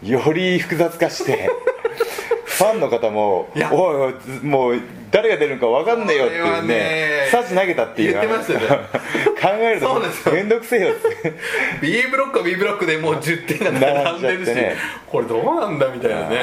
[0.03, 1.49] より複雑化して
[2.57, 3.71] ファンの方もいや。
[3.73, 8.67] おいおいもう誰が出るのか分かんねえよっていうねねサジ投げたっていう言ってましたよね。
[9.41, 11.35] 考えると面倒くせえよって。
[11.83, 14.77] B ブロックは B ブロックでもう10点が並んでるし、並んじゃってね。
[15.07, 16.37] これどうなんだみたいなね。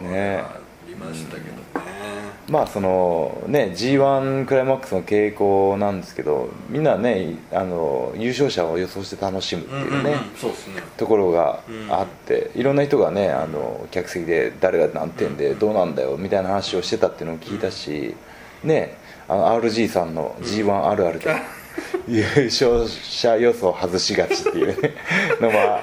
[0.00, 0.38] ね。
[0.38, 1.46] ありましたけど。
[1.56, 1.61] ね
[2.52, 10.16] まあそのね g 1クライマックスの傾向なんですけどみんなねあの優勝者を予想して楽しむっていう
[10.98, 18.14] ところがあって、いろんな人がねあの客席で誰が何点でどうなんだよみたいな話をしてたっていうのを聞いたし、
[18.62, 21.34] ねあの RG さんの g 1あるあるで、
[22.06, 24.94] 優勝者予想外しがちっていうね
[25.40, 25.80] のは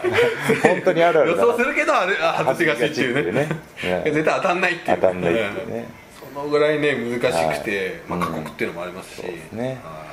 [0.62, 3.42] 本当にあるある予想するけどあれあ外しがちっていうね。
[3.42, 4.02] ね。
[4.06, 5.86] 絶対当たんないっていう当たんないっていうね。
[6.09, 6.09] そ
[6.44, 8.20] のぐらいね難しくて、はい。
[8.20, 9.80] まあ、過酷っていうのもありますし、そうですね。
[9.84, 10.10] は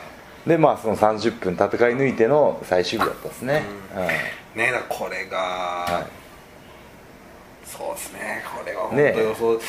[0.46, 3.62] でまあその30分戦い抜いての最終日だったですね、
[3.94, 4.02] うん。
[4.02, 7.68] はいいねこれが、はい。
[7.68, 8.44] そうですね。
[8.56, 9.16] これは本当ね。
[9.18, 9.60] 予想、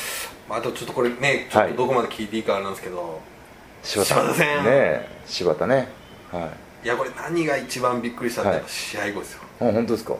[0.48, 3.20] まあ、あとちょっとこれねちょっはいとどこまで聞いていいかあれなんですけど、
[3.82, 5.08] 柴柴田戦ね。
[5.26, 5.88] 柴田ね。
[6.30, 6.50] は
[6.82, 6.86] い。
[6.86, 8.62] いやこれ何が一番びっくりしたってはい。
[8.68, 10.14] 試合後ですよ、あ本当ですか？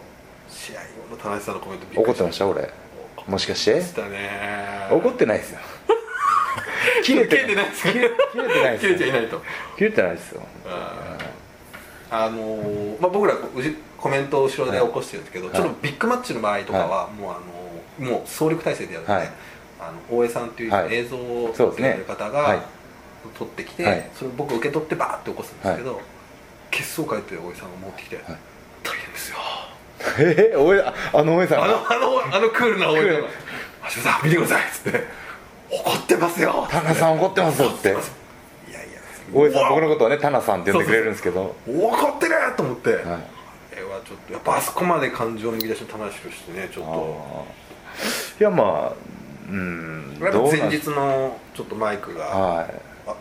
[0.50, 2.48] 試合後の田中さんのコメントびっくり怒ってました？
[2.48, 2.68] 俺。
[3.28, 3.74] もしかして？
[4.08, 5.60] ね怒ってないですよ
[7.04, 7.70] 切れてない。
[7.70, 7.92] ですか？
[7.92, 9.42] 切れてないです切れちゃいないと。
[9.76, 10.42] 切れてないですよ。
[12.10, 13.34] あのーまあ、僕ら
[13.98, 15.56] コメントを後ろで起こしてるんですけど、はい。
[15.56, 19.30] ちょっとビッグマッチの場合とかは、もうあのもう総力体制でやるので、はい。
[19.80, 20.94] あの大江さんというはい。
[20.94, 21.88] 映像をそうですね。
[21.90, 22.58] やる方が、はい。
[23.38, 24.08] 撮ってきて、はい。
[24.14, 26.00] それを僕受け取ってバーって起こすんですけど、
[26.70, 28.16] 結束を書いて大江さんが持ってきて、
[28.82, 29.36] 大変ですよ。
[30.20, 31.64] えー、ああのおえさんが。
[31.64, 33.12] あのあのあのクールな大江さんが。
[33.12, 33.24] クール
[33.88, 35.04] 「橋本さん見てください」っつって
[35.70, 37.88] 「怒ってますよ」田中さん怒ってますよって。
[37.88, 38.00] いやいや
[39.32, 41.54] 大江さん僕のことはねタナさんって呼んでくれるんですけど。
[41.66, 43.00] 怒ってると思って、はい。
[43.00, 43.06] あ
[43.76, 47.46] れはちょっとやっぱあそこまで感情のむき出しの玉梨としてねちょっと。
[48.40, 48.92] いやまあ
[49.50, 50.30] うん前
[50.70, 52.66] 日のちょっとマイクが、は
[53.06, 53.14] あ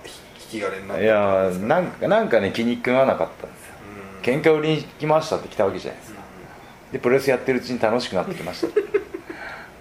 [0.51, 3.73] 引き金になっいいてやなんかなんかね気に食わなかったんですよ。
[4.21, 6.21] 喧嘩売りに来ましたって来たわけじゃないですか。
[6.91, 8.67] でプロレスやってるうちに楽しくなってきました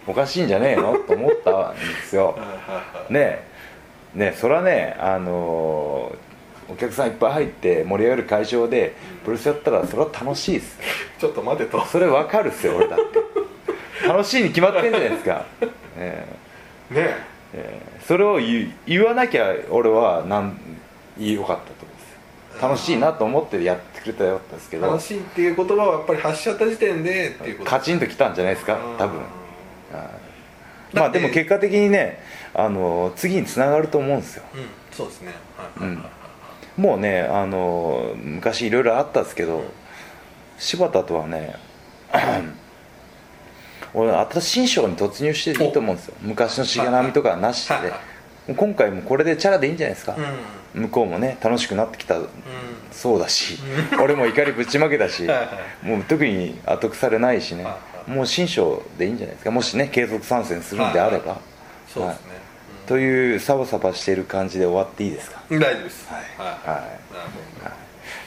[0.07, 0.97] おかしいんじゃねえの？
[1.07, 2.39] と思ったんですよ。
[3.11, 3.43] ねえ。
[4.15, 6.27] ねえそれはねあのー
[6.69, 10.79] お客さんいっぱい入って盛り上がる会場でプロレスやったらそれは楽しいです。
[11.21, 11.85] ちょっと待てと。
[11.85, 14.07] それ分かるっすよ俺だって。
[14.09, 15.45] 楽しいに決まってんじゃないですか、
[15.97, 16.25] え。
[16.91, 17.17] ねえ。
[17.55, 18.01] ええ。
[18.05, 18.39] それを
[18.87, 20.59] 言わなきゃ俺はなん
[21.19, 22.03] よかったと思うんで
[22.59, 22.63] す。
[22.63, 24.87] よ楽しいなと思ってやってくれたらよかったですけど。
[24.89, 29.21] 楽しいっていう言葉をやっぱり発しちゃった時点でっていうことカチンときたんじゃないですか多分
[30.93, 32.21] まあでも結果的にね
[32.55, 34.45] あの次につながると思うんですよ。
[34.55, 34.61] うん
[34.93, 35.33] そうですね。
[35.57, 36.05] はいうん。
[36.77, 39.65] もうねあの昔いろいろあったんですけど
[40.59, 41.55] 柴田とはね
[43.95, 46.15] 俺新しい章に突入していいと思うんですよ。
[46.23, 47.75] 昔のしがらみとかはなしで。
[47.75, 48.01] はいはい
[48.47, 50.17] もう今回もこれでチャラでいいんじゃないですか、
[50.75, 50.83] うん。
[50.83, 52.19] 向こうもね楽しくなってきた。
[52.19, 52.29] うん。
[52.93, 53.59] そうだし。
[54.01, 55.27] 俺も怒りぶちまけたし。
[55.27, 55.49] はいは
[55.83, 57.65] もう特に後腐れないしね。
[57.65, 59.51] はいはもう新章でいいんじゃないですか？
[59.51, 61.39] もしね継続参戦するんであれば。
[61.93, 62.33] そうですね、
[62.87, 65.43] というサバサバしている感じで終わっていいですか？
[65.51, 66.09] うん大丈夫です。
[66.09, 66.23] はい。
[66.39, 66.69] はい。
[66.69, 67.73] は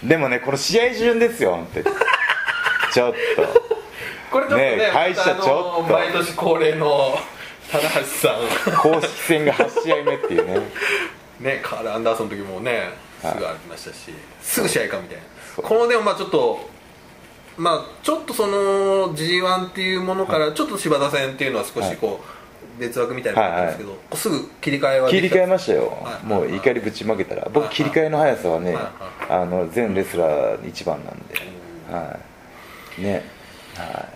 [0.03, 0.07] い。
[0.07, 1.85] でもねこの試合順ですよ本当に
[2.93, 3.41] ちょっと。
[3.41, 3.47] ど
[4.31, 5.35] これちょっとねねえ会社ちょっ
[5.87, 5.93] と。
[5.93, 7.17] 毎年恒例の
[7.71, 8.35] 棚橋さ
[8.81, 10.53] 公式戦が8試合目っていうね。
[10.59, 10.63] ん
[11.43, 12.89] ねカール・アンダーソンの時もね
[13.21, 15.23] すぐありましたし、すぐ試合かみたいな。
[15.63, 16.69] このでもまあちょっと
[17.59, 25.89] まあちょっとその G1 っていうものからちょっと柴田戦っていうのは少しこう別枠みたいなのんですけど、すぐ切り替えは切り替えまししたよ。
[26.01, 26.25] はい。
[26.25, 27.41] もう怒りぶちまけたら。
[27.41, 27.51] はい。
[27.51, 29.31] 僕切り替えの速さはねはい。
[29.31, 31.35] あの全レスラー一番なんで。
[31.91, 32.17] は
[32.97, 33.01] い。
[33.01, 33.23] ね。
[33.75, 34.07] は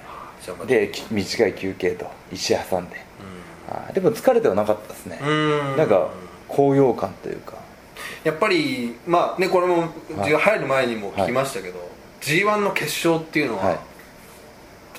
[0.63, 0.67] い。
[0.67, 2.95] でき短い休憩と石挟んで。
[3.69, 3.93] はい。
[3.93, 5.19] でも疲れてはなかったですね。
[5.21, 5.25] う
[5.73, 5.77] ん。
[5.77, 6.09] なんか
[6.47, 7.55] 高揚感というか。
[8.23, 9.89] やっぱりまあねこれもはい。
[10.31, 11.92] G1 入る前にも聞きましたけど、
[12.25, 13.79] G1 の決勝っていうのは、はい。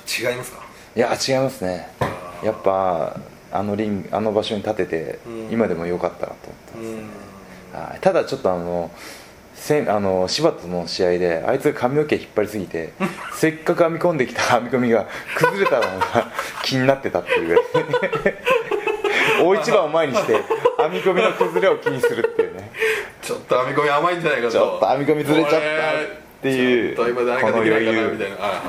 [0.07, 0.63] 違いますか？
[0.95, 1.87] いや違いますね。
[2.43, 3.17] やっぱ
[3.51, 5.49] あのリングあの場所に立ててうん。
[5.51, 6.33] 今でも良かったなと
[6.77, 7.07] 思ってうん。
[7.73, 8.91] ます、はい、ただちょっとあの
[9.55, 12.93] せんあの柴田の試合であいつが髪の毛引っ張りすぎて
[13.33, 16.31] せっかく編み込んできた 編み込みが崩れたのが
[16.63, 17.47] 気になってたっていう。
[17.47, 17.63] ぐらい
[19.41, 20.43] 大一番を前にして編
[20.91, 22.71] み込みの崩れを気にするっていうね。
[23.21, 24.51] ちょっと編み込み甘いんじゃないかと。
[24.53, 28.17] ちょっと編み込みずれちゃったっていうこの余裕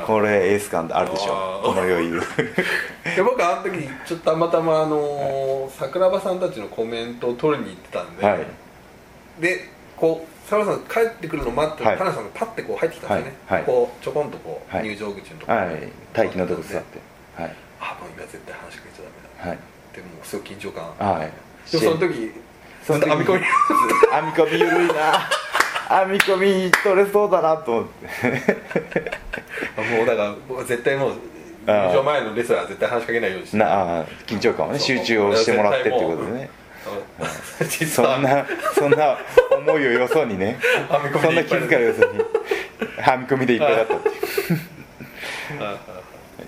[0.06, 1.60] これエース感あるでしょ。
[1.62, 2.20] この余裕
[3.16, 8.46] で僕あの時ちょっとたまたまあのー桜庭さんたちのコメントを取りに行ってたんで、はい。
[9.40, 11.98] でこう桜庭さん帰ってくるのを待って、はい。
[11.98, 13.58] 田中さんがパッてこう入ってきたんですよね、はい。
[13.58, 13.66] はい。
[13.66, 14.84] こうちょこんとこう、はい。
[14.84, 15.92] 入場口のところはい。
[16.16, 16.98] 待機のとこ座って。
[17.42, 17.54] はい。
[17.80, 19.50] あもう今絶対話しかけちゃダメだ。
[19.50, 19.58] はい。
[19.94, 21.30] でもうすごい緊張感はい。
[21.70, 22.32] でもその時
[22.86, 25.28] その時ずっと編み込み編み込み緩いな
[25.88, 28.26] 編み込み取れそうだなと思って。
[29.96, 31.12] もうだから絶対もう
[31.66, 33.56] 入場前のレスラーは絶対話しかけないようにして。
[33.56, 36.50] なあー緊張感をね集中をしてもらってってことでね。
[37.86, 39.18] そんなそんな
[39.58, 40.58] 思いをよそにね
[41.20, 42.20] そんな気遣いをよそに
[43.02, 45.62] 編み込みでいっぱいだったっていう。
[45.62, 45.72] は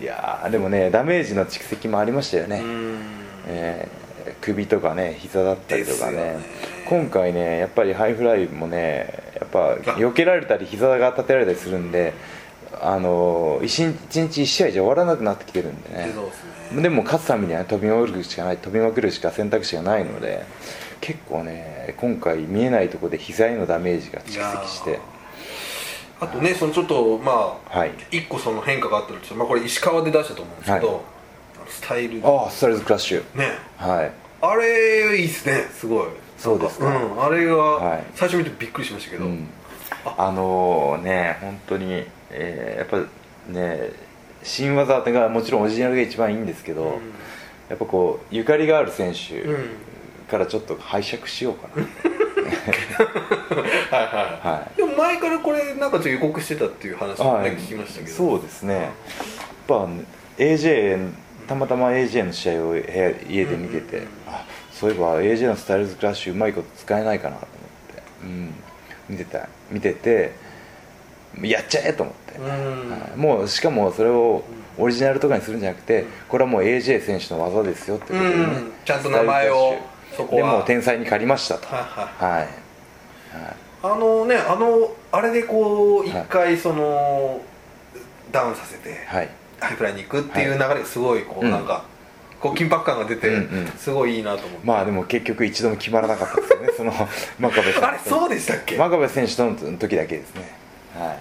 [0.01, 0.05] い。
[0.05, 2.62] やーでもねダメージの蓄積もありましたよね、
[3.46, 4.09] えー
[4.40, 6.16] 首とかね膝だったりとかね。
[6.16, 6.38] ね。
[6.87, 12.12] 今回ねやっぱりハイフライもねやっぱ避けられたり膝が立てられたりするんで
[12.81, 16.07] あの一日一日一試合じゃ終わらなくなってきてるんでね。
[16.07, 16.83] ですね。
[16.83, 20.44] でも勝つためには飛びまくるしかない飛びまくるしか選択肢がないので
[21.01, 24.98] 結構ね今回見えないところで膝へのダメージが蓄積して。
[26.20, 27.92] あとねそのちょっとまあはい。
[28.11, 31.01] 一個その変化があったとまあこれ石川で出したと思うんですけど、はい。
[31.68, 33.38] スタイルああスタイルズクラッシュ。
[33.38, 33.53] ね。
[33.77, 34.12] はい。
[34.40, 36.87] あれいいっすねすごいそうですか。
[36.87, 38.05] うんあれが、はい。
[38.14, 39.48] 最初見てびっくりしましたけど、うん。
[40.16, 40.33] あ。
[40.33, 43.90] のね本当に、えーやっぱね
[44.44, 46.90] 新技がもちろんオリジナルが一番いいんですけど、うん。
[47.68, 49.68] やっぱこうゆかりがある選手うん。
[50.29, 51.83] からちょっと拝借しようかな、
[53.96, 57.57] はいはい、はでも前からこれなんかちょっと予告してたっていう話もね、はい。
[57.57, 58.14] 聞きましたけど。
[58.14, 58.74] そうですね。
[58.74, 58.90] やっ
[59.66, 59.88] ぱ
[60.37, 61.11] AJ
[61.48, 64.07] たまたま AJ の試合を部屋家で見てて、うん。
[64.29, 64.44] あ
[64.78, 68.54] そういえば AJ のスタイルズクラッシュうまいこと使えないかなと思って、うん、
[69.08, 69.48] 見てた。
[69.70, 70.32] 見てて
[71.42, 72.90] やっちゃえと思って、うん。
[72.90, 73.16] はい。
[73.16, 74.42] もうしかもそれを
[74.78, 79.76] オリジナルとかにするんじゃなくてこれはもう AJ 選手の技ですよってことでね、うんちゃんと名前を
[80.16, 80.42] そこは。
[80.42, 81.66] でもう天才に借りましたと。
[81.66, 81.76] は
[82.20, 82.32] いはい。
[82.32, 83.56] はい、はい。
[83.82, 86.26] あのねあのあれでこう一はい。
[86.28, 87.40] 回その、
[88.32, 89.28] ダウンさせて、はい。
[89.60, 91.66] ハイフライに行くっていう流れがすごいこう、うんなん。
[91.66, 91.84] か
[92.40, 93.66] こう緊迫感が出て、うんうん。
[93.77, 96.92] すごいいいなと思って、まあでも結局一度も決まらなかったですよねその
[97.38, 100.55] 真壁選手あれそうでしたっけ、真壁選手との時だけですね。
[100.96, 101.18] はい。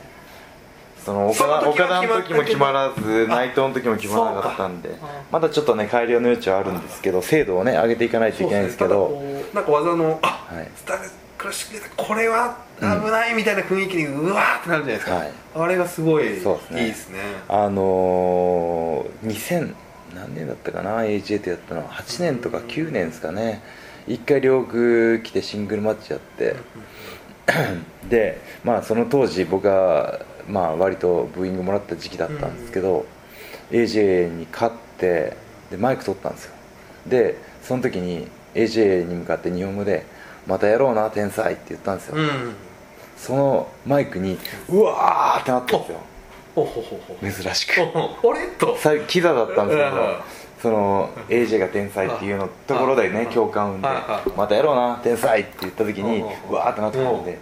[1.03, 4.89] その岡田岡田の時も決まらずあ内藤の時も決まらなかったんで
[5.31, 9.21] まだちょっとね改良の余地はあるんですけど精度をね上げていかないといけないんですけど。
[9.53, 10.67] なんか技のあ、はい。
[10.75, 10.97] スタ
[11.37, 15.31] クラッシュでこれは危ないみたいな雰囲気にうわーってなるじゃないですか、はい。
[15.55, 16.31] あれがすごいね。
[16.31, 17.19] いいですね。
[17.47, 19.73] あのー、2000
[20.17, 21.81] 何年だったかな？AJ ってやったの。
[21.81, 23.61] は8年とか9年ですかね。
[24.07, 26.55] 一回両国来てシングルマッチやって。
[28.09, 33.05] でまあその当時僕がまあ割とブーイングもらった時期だったんですけど、
[33.71, 35.37] AJ に勝って
[35.69, 36.53] でマイク取ったんですよ。
[37.07, 40.05] でその時に AJ に向かって日本語で
[40.47, 42.55] 「またやろうな天才」って言ったんですよ、うん。
[43.17, 44.37] そのマイクに
[44.69, 45.99] うわーってなったんですよ
[47.21, 47.83] 珍しくほ。
[47.83, 48.75] うほうあれと。
[48.77, 50.15] さキザだったんですけどうん。
[50.61, 53.87] その AJ が天才っていうのところでね共感を生んで
[54.35, 57.37] またやろうな天才って言った時にわーってなってたんで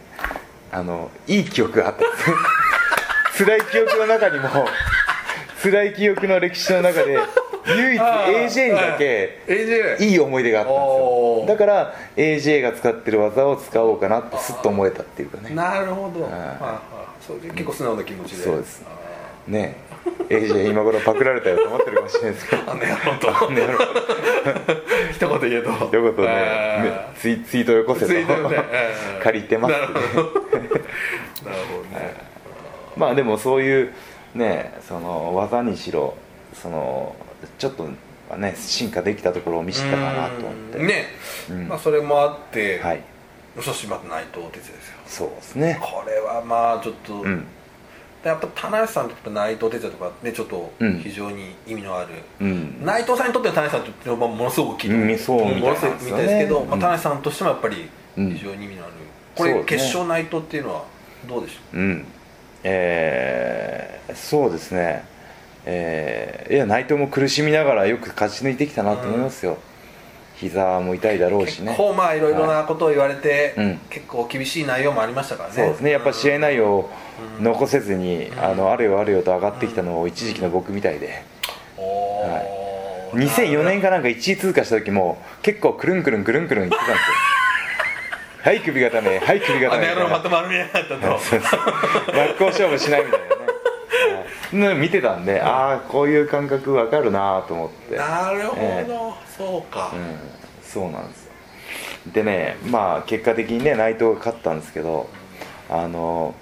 [0.72, 2.18] あのいい記憶があったんで
[3.34, 4.50] す 辛い記憶の中にも
[5.64, 7.18] 辛い記憶の歴史の中で
[7.68, 9.40] 唯一 AJ にだけ
[10.00, 11.46] いい思い出があったんですよ。
[11.48, 15.56] だから AJ が使ってる技を使おうかなってすっと思えたっていうかね。
[15.56, 16.30] なるほど。
[17.54, 18.44] 結構素直な気持ちで。
[18.44, 18.84] そうです。
[19.48, 19.78] ね。
[20.30, 22.62] AJ 今頃パクられたよと思ってるかもしれないですけど。
[22.72, 23.30] あの野郎と。
[25.12, 25.72] 一言言えと。
[25.72, 26.92] 一言ね。
[27.20, 28.12] ツイツイートよこせと。
[29.24, 29.74] 借りてます。
[29.74, 30.18] ってねな
[30.68, 32.14] るほどね。
[32.96, 33.94] まあでもそういう
[34.36, 36.16] ねその技にしろ
[36.54, 37.16] その
[37.58, 37.88] ちょっと
[38.38, 40.80] ね進化できたところを見せたかなと思って。
[40.80, 41.06] ね、
[41.50, 43.02] うん、まあそれもあってはい。
[43.62, 45.80] そしてまた内藤哲也ですよそうですね。
[45.82, 47.46] これはまあちょっと、うん、
[48.24, 52.10] やっぱ田中さんと内藤哲也とかねちょっと非常に意味のある、
[52.42, 58.94] うん、内藤さんにとっては田中さんってものすごく大きいう、うん、そうみたいですけど、まあ、田中さんとしてもやっぱり非常に意味のある、
[59.36, 60.84] これ、決勝内藤っていうのは
[61.28, 62.06] どうでしょう、うん。
[62.64, 65.06] えー、そうですね
[65.66, 69.58] えー、いや内藤も苦しみながらよく勝ち抜いてきたなと思いますよ、うん、
[70.36, 71.68] 膝も痛いだろうしね。
[71.68, 75.56] 結構まあいろいろなことを言われて、はい、結構厳しい内容もありましたからね。
[75.56, 75.92] そうですね。
[75.92, 76.90] やっぱ試合内容を
[77.42, 81.24] 残せずに、うん、あのあるよあるよと上がってきたのを一時期の僕みたいで、
[81.78, 87.16] はい、2004年かなんか1位通過した時も結構くるんくるんくるんくるん言ってたんですよ。
[88.46, 89.88] はい首固めはい首固め。
[89.88, 91.00] あの野郎まとまるみやがったと
[92.14, 93.35] 真っ向勝負しないみたいな
[94.56, 97.98] 見てたんで、ああこういう感覚わかるなと思って。
[97.98, 100.18] なるほど、えー、そうか、うん、
[100.62, 101.32] そうなんですよ。
[102.14, 105.10] でねまあ結果的にね内藤が勝ったんですけど
[105.70, 106.36] あの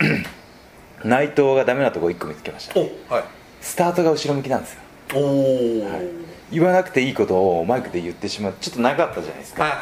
[1.04, 3.24] 内藤がダメなとこ1個見つけました、はい、
[3.60, 4.80] スタートが後ろ向きなんですよ。
[5.14, 6.08] おお、はい、
[6.50, 9.80] 言わなくていいことをマイクで言ってしまうちょっとなかったじゃないですか、はいはい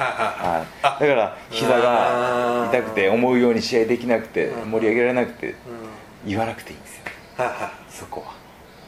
[0.58, 5.54] はい、だから膝が痛くて思うように試合できなくて盛り上げられなくて
[6.26, 7.02] 言わなくていいんですよ
[7.88, 8.42] そこは。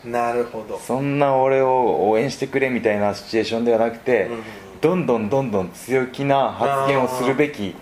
[0.09, 0.79] なるほど。
[0.79, 4.43] そんな俺を応援してくれみたいなシチュエーションではなくて、うん
[4.85, 7.75] どんどんどんどん強気な発言をするべき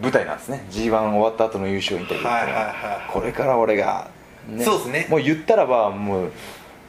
[0.00, 0.64] 舞台なんですね。
[0.70, 2.38] g 1終わった後の優勝インタビューって、は。
[2.38, 4.10] いはいはい、これから俺が、
[4.48, 5.06] ね、そうですね。
[5.10, 6.32] もう言ったらばもう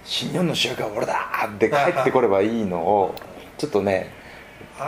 [0.05, 3.15] 新日本の主役は俺だって帰ってこればいいのを
[3.57, 4.13] ちょっとね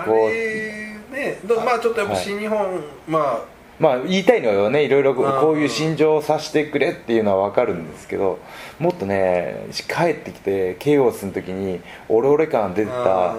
[0.05, 3.41] こうねまあちょっとやっぱ新日本、はい、まあ
[3.81, 8.37] まあ言いたいのよねいろいろこういう心情を察してくれっていうのは分かるんですけど
[8.77, 13.35] もっとね帰ってきてケイオスの時にオレオレ感出てた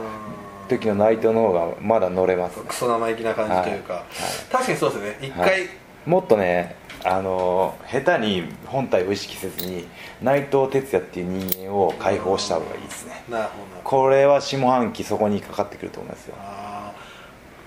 [0.69, 4.03] 時の内藤の方がまだ乗れます、クソ生意気な感じというか、はい。
[4.03, 4.09] はい、
[4.51, 5.29] 確かにそうですね。
[5.29, 5.69] 一回、はい、
[6.07, 9.87] もっとねあの下手に本体を意識せずに
[10.23, 13.23] 内藤哲也っていう人間を解放した方がいいですね。
[13.29, 13.83] なるほど。
[13.85, 16.37] これは下半期そこにかかってくると思いますよ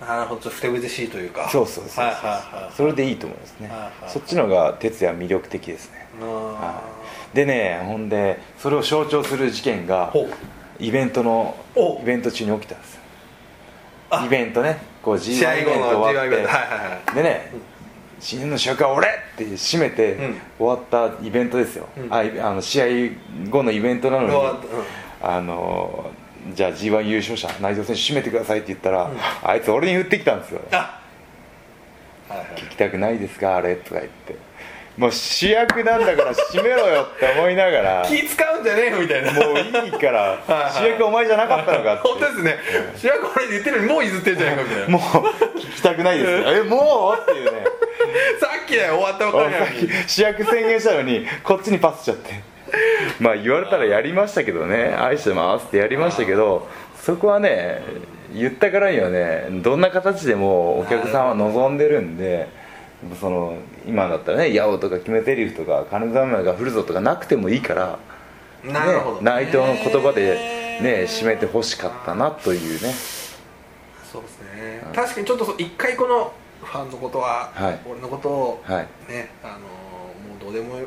[0.02, 1.50] なるほどふてぶてしいというか。
[1.50, 3.72] そうそうそうそう、はいはいはい、それでいいと思いますね、
[4.08, 6.82] そっちの方が哲也魅力的ですね、は
[7.34, 10.14] い、でねほんでそれを象徴する事件が
[10.80, 11.56] イベントの
[12.02, 13.02] イベント中に起きたんですよ。
[14.26, 14.80] イベントね。
[15.02, 16.30] こう G1 イベント終わっ
[17.14, 17.52] て、でね、
[18.20, 20.18] 新年の主役は俺って締めて
[20.58, 22.86] 終わったイベントですよ、うん、ああの試合
[23.50, 24.60] 後のイベントなのに、うん、
[25.22, 26.10] あの
[26.54, 30.78] じゃあ g 1優勝者内藤選手締めてくださいって言ったら、うん、あいつ俺に言ってきたんですよ、は
[32.36, 33.76] いはい、聞きたくないですかあれ？
[33.76, 34.36] とか言って。
[34.98, 39.34] もう主役なんだから締めろよって思いながら 気使うんじゃねえよみたいな。
[39.34, 40.40] もういいから
[40.74, 42.08] 主役お前じゃなかったのかって。
[42.08, 42.58] 本当ですね、
[42.94, 44.88] うん、主役俺言ってるのにもう譲ってんじゃないかみたいな。
[44.88, 45.02] もう
[45.60, 47.22] 聞きたくないですえもう？
[47.22, 47.66] っていうね。
[48.40, 52.55] さっきだよ終わったばかり 主役宣言したのにこっちにパスしちゃって
[53.20, 54.96] まあ言われたらやりましたけどね。
[54.98, 56.68] 愛してますってやりましたけど
[57.02, 57.82] そこはね
[58.34, 62.48] 言ったからにはねどんな形でもお客さんは望んでるんで
[63.20, 63.58] その
[63.88, 68.00] 今だったらね「やお」とか決め台詞とか「金沢が降るぞ」とかなくてもいいから、
[68.64, 70.34] ね、なるほど、内藤の言葉で
[70.82, 72.94] ね締めてほしかったなというね。
[74.12, 76.32] そうですね、うん、確かにちょっと一回この
[76.64, 78.88] ファンのことは、はい、俺のことをね、はい、
[79.44, 79.66] あのも
[80.40, 80.80] うどうでも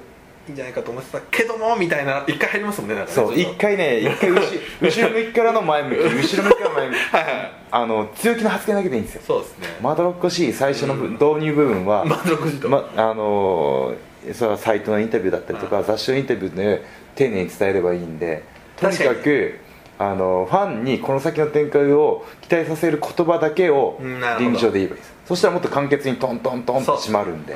[0.49, 3.05] いいんじゃないかと思ってたけどもみたいな一回入りますもんねね。
[3.07, 4.41] そう一回ね一回後
[4.81, 6.99] 後ろ向きからの前向き後ろ向きから前向き。
[7.13, 7.25] はい、
[7.71, 9.23] あの強気の発言だけでいいんですよ。
[9.27, 9.67] そうですね。
[9.83, 13.95] まどろっこしい最初の、導入部分は まどろっこしいと、ま、あの
[14.33, 16.83] それはサイトのインタビューだったりとか、雑誌のインタビューで
[17.15, 18.43] 丁寧に伝えればいいんで
[18.81, 19.59] とにかく
[19.99, 24.01] あのファンにこの先の展開を期待させる言葉だけを
[24.39, 25.13] リング上で言えばいいです。
[25.27, 27.55] そしたらもっと簡潔にトントントンと締まるんで、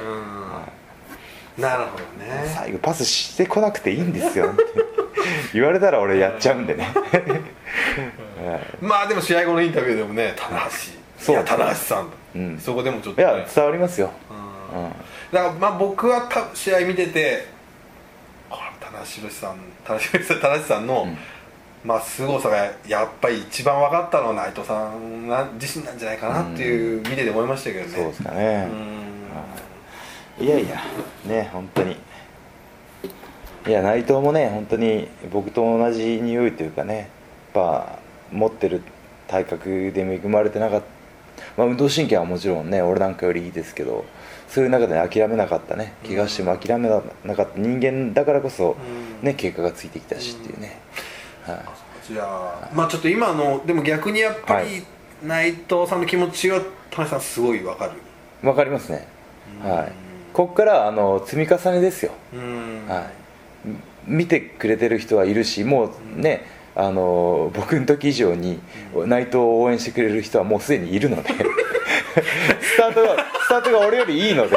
[1.58, 2.50] なるほどね。
[2.54, 4.52] 最後パスしてこなくていいんですよ。
[5.52, 6.88] 言われたら俺やっちゃうんでね、
[8.80, 10.70] まあでも試合後のインタビューでもね棚橋。
[11.18, 11.36] そう。
[11.36, 14.10] いや棚橋さん、うん、そこでもちょっと、ね、いや伝わりますよ、
[14.72, 14.90] うん、
[15.30, 17.46] だからまあ僕はた試合見てて
[18.80, 20.00] 棚橋さん棚
[20.58, 21.18] 橋さんの、うん。
[21.84, 28.68] まあ凄さがやっぱり一番分かったのは内藤さん自身なんじゃないかなっていう見てて思いましたけどね、そうですかね
[30.42, 30.82] いやいや
[31.24, 31.96] ね本当に。
[33.64, 37.06] いや内藤もね本当に僕と同じ匂いというかねやっ
[37.54, 38.00] ぱ
[38.32, 38.82] 持ってる
[39.28, 40.86] 体格で恵まれてなかった、
[41.56, 44.04] まあ、運動神経はもちろんね俺なんかよりいいですけど
[44.48, 45.94] そういう中で諦めなかったね。
[46.04, 47.00] 怪我しても諦めな
[47.36, 47.58] かった。
[47.60, 48.76] 人間だからこそ、
[49.22, 50.80] ね、結果がついてきたしっていうね、
[51.44, 54.82] はい、じゃあまあちょっと今のでも逆にやっぱり
[55.22, 57.92] 内藤さんの気持ちは田中さんすごい分かる。
[58.42, 59.06] 分かりますね。
[59.62, 62.12] はいここからあの積み重ねですよ。
[62.88, 63.10] は
[63.66, 63.68] い。
[64.06, 68.58] 見てくれてる人はいるしもうねあの僕の時以上に
[69.06, 71.30] 内藤を応援してくれる人はもうすでにいるので。
[72.60, 74.56] スタートがスタートが俺よりいいので。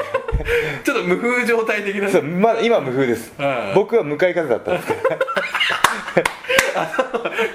[0.83, 2.09] ちょっと無風状態的な。
[2.09, 3.33] そう、ま、今無風です、
[3.73, 4.87] 僕は向かい風だったんです。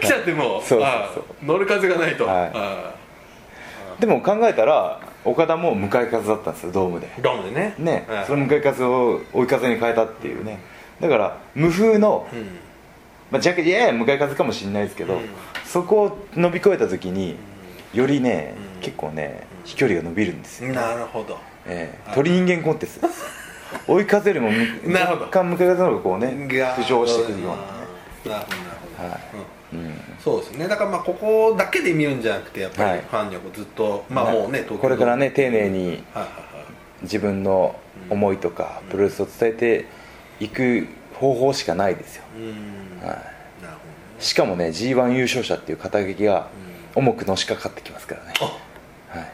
[0.00, 1.24] 来ちゃってもそうそうそう。
[1.46, 2.94] 乗る風がないと、は
[3.98, 7.08] い、でも考えたら岡田も向かい風だったんですよドームで。
[7.20, 7.74] ドームでね。
[7.78, 10.60] ね、その向かい風を追い風に変えたっていうね、
[11.00, 12.38] だから無風の、うん、
[13.30, 15.20] まあ、若干やや向かい風かもしれないですけど、うん、
[15.64, 17.36] そこを伸び越えた時に
[17.92, 23.40] よりね、結構ね飛距離が伸びるんですよ、なるほど、えー、鳥人間コンテストです。
[23.86, 24.48] 追い風よりも
[24.92, 28.38] 若干向かい風の方がこうね浮上してくるようなね。
[28.38, 30.66] なるほどなるほど、はいうん、そうですね。
[30.66, 36.02] だからまあここだけで見るんじゃなくてやっぱりファンにはずっと、まあもうねこれからね丁寧に
[37.02, 39.86] 自分の思いとかプロレスを伝えて
[40.40, 42.24] 行く方法しかないですよ、
[43.02, 46.48] はい、しかもね g 1優勝者っていう肩書きが
[46.94, 48.32] 重くのしかかってきますからね、
[49.08, 49.32] はい、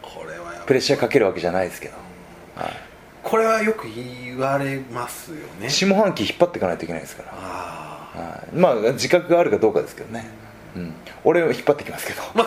[0.00, 1.94] これはプレッシャーかけるわけじゃないですけど、
[2.56, 2.72] はい、
[3.22, 5.68] これはよく言われますよね。
[5.68, 7.32] 下半期引っ張っていかないといけないですから
[8.14, 10.30] はい、まあ自覚があるかどうかですけどね、
[10.76, 10.94] うん、
[11.24, 12.22] 俺を引っ張ってきますけど。
[12.34, 12.44] こ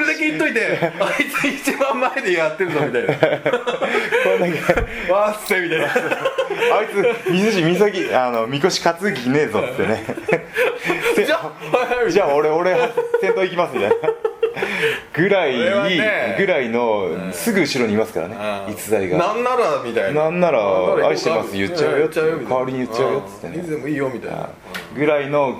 [0.00, 3.12] れだけ言っといてあいつ一番前でやってるぞみたいな。
[5.14, 5.86] わっせみたいな。
[5.86, 5.88] あ
[6.82, 6.88] い
[7.24, 10.04] つ水地岬あのみこし担ぐ気ねえぞってね。
[11.24, 12.74] じゃあじゃあ俺俺
[13.20, 13.96] 先頭行きますみたいな
[15.12, 15.58] ぐらい、
[15.98, 19.18] ね、ぐらいのすぐ後ろにいますからね逸材が。
[19.18, 20.24] なんならみたいな。
[20.24, 23.58] なんなら愛してます言っちゃうよ代わりに言っちゃうよっつってね。
[23.58, 24.48] いつでもいいよみたいな。
[24.94, 25.58] ぐらいの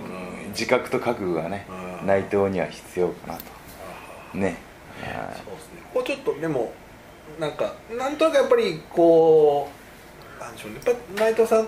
[0.48, 1.66] 自覚と覚悟がね
[2.04, 3.44] 内藤には必要かなと。
[4.38, 4.56] ね。
[5.00, 5.82] そうですね。
[5.92, 6.72] こうちょっとでも
[7.38, 9.68] なんかなんとなくやっぱりこ
[10.38, 10.80] うなんでしょうね。
[10.84, 11.64] やっぱ内藤さんや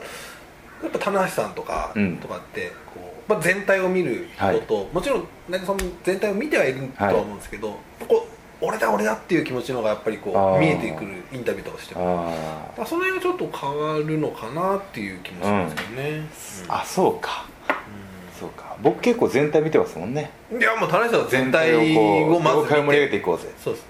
[0.89, 12.33] っぱ棚橋さんとか、うん、とかってこう、まあ、全体を見る人と、はい、もちろん内藤さんも全体を見てはいるとは思うんですけど、はい、こう俺だ俺だっていう気持ちのがやっぱりこう見えてくるインタビューとかしても。
[12.87, 16.27] その辺がちょっと変わるのかなっていう気もしますけどね、うん、
[16.69, 17.47] あそうか。
[18.39, 18.77] そうか。
[18.83, 20.31] 僕結構全体見てますもんね。
[20.51, 23.49] いやもう田中さんは全体をまず盛り上げていこうぜ。
[23.63, 23.89] そうですね。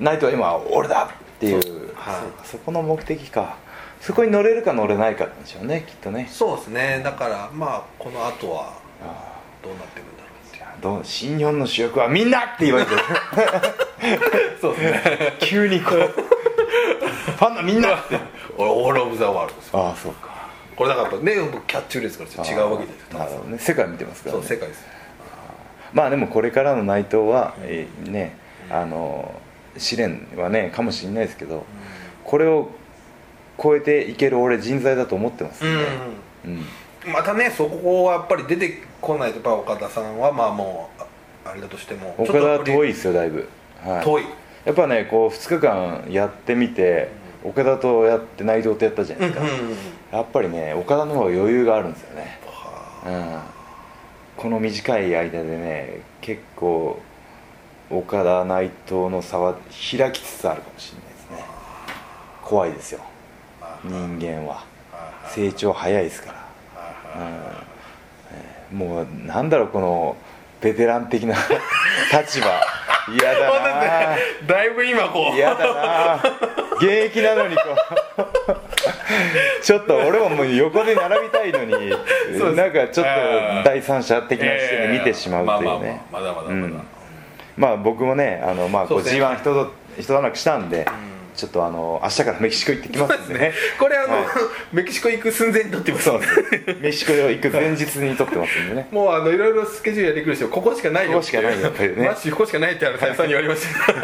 [0.00, 1.62] ナイトは今俺だっていう。
[1.62, 3.56] そ,、はい、そこの目的か
[4.00, 6.28] そこに乗れるか乗れないかなんでしょうねきっとね。
[6.30, 7.00] そうですね。
[7.04, 8.78] だからまあこの後は
[9.62, 10.28] どうなっていくんだろ
[10.78, 13.00] うどう新日本の主役はみんなって言われてる。
[14.60, 15.36] そうですね。
[15.40, 15.98] 急にこう。
[15.98, 18.18] ファンのみんなって。
[18.56, 20.28] オール・オブ・ザ・ワールドですああそうか。
[20.74, 21.34] これだからね
[21.66, 23.58] キャッチフレーズから違うわけですなるほどね。
[23.58, 24.86] 世界見てますから、ね、そう世界です。
[25.92, 28.36] まあでもこれからの内藤は、えー、ね
[28.70, 29.32] あの
[29.76, 31.64] 試練はねかもしれないですけど、
[32.24, 32.70] これを
[33.60, 35.64] 超えていける俺人材だと思ってます。
[35.64, 35.84] んで、
[36.44, 36.64] うん。
[37.06, 42.14] うん、またねそこはやっぱり出てこないとや岡田さんはまあもうあれだとしても。
[42.18, 43.48] 岡田は遠いですよだいぶ、
[43.84, 44.24] はい、遠い。
[44.64, 47.08] やっぱねこう2日間やってみて、
[47.42, 49.46] 岡田とやって内藤とやったじゃないですか、
[50.12, 52.38] やっぱりね岡田の方が余裕があるんですよね、
[53.06, 53.40] うん、
[54.36, 57.00] この短い間でね結構
[57.88, 59.54] 岡田内藤の差は
[59.98, 61.44] 開きつつあるかもしれないですね。
[62.42, 63.00] 怖いですよ
[63.84, 64.64] 人間は。
[65.28, 66.48] 成長早いですから、
[68.72, 70.16] うん、もうなんだろうこの
[70.60, 71.36] ベテラン的な
[72.12, 72.46] 立場。
[73.10, 74.16] 嫌だな。
[74.46, 75.36] だいぶ今こう。
[75.36, 76.20] 嫌だな。
[76.76, 77.64] 現役なのにこう。
[79.62, 81.90] ちょっと俺ももう横で並びたいのに
[82.56, 83.12] なんかちょっと
[83.64, 86.02] 第三者的な視点で見てしまうというね。
[86.12, 86.74] まだまだまだ、
[87.56, 90.86] まあ僕もねあの、まあ、こう g 1一一段落したんで、
[91.38, 94.24] ちょっとあの明日からメキシコ行ってきますんでね、ね、 これあの、はい、
[94.72, 96.04] メキシコ行く寸前に撮ってます。
[96.06, 96.20] そう
[96.80, 98.88] メキシコ行く前日に撮ってますんでね。
[98.90, 102.08] もうあのいろいろスケジュールやりくりしてここしかないよここしかないよやっぱりね。
[102.08, 103.94] マジここしかないってあのさんに言われました。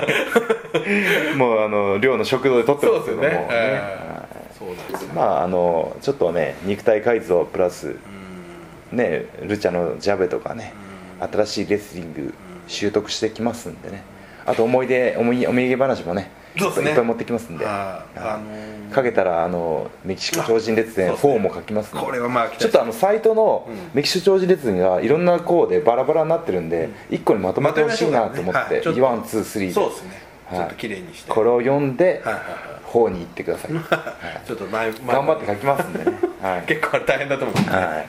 [1.34, 3.22] もうあの寮の食堂で撮ってますけども。
[3.24, 4.04] ね、ね。
[5.12, 7.96] まああのちょっとね肉体改造プラス
[8.92, 10.72] ねルチャのジャベとかね
[11.18, 12.32] 新しいレスリング
[12.68, 14.04] 習得してきますんでね。
[14.46, 16.90] あと思い出思い思い出話もねそうですね。
[16.90, 22.04] いっぱい持ってきますんで、あのー、かけたらあのメキシコ超人列伝4も書きますんで。
[22.04, 29.74] これはまあちょっとあのサイトのメキシコ超人列伝がいろんな項でバラバラになってるんで、うん、1個にまとめてほしいなと思って、ね、ワンツースリーで。
[29.74, 30.22] そうですね。
[30.50, 31.30] ちょっと綺麗にして。
[31.30, 32.34] これを読んで、はい
[32.94, 37.56] 方に行ってください、 はい、ちょっと前頑張って書きますんでね、はい、 結構大変だと思う。
[37.70, 38.06] はい、はい。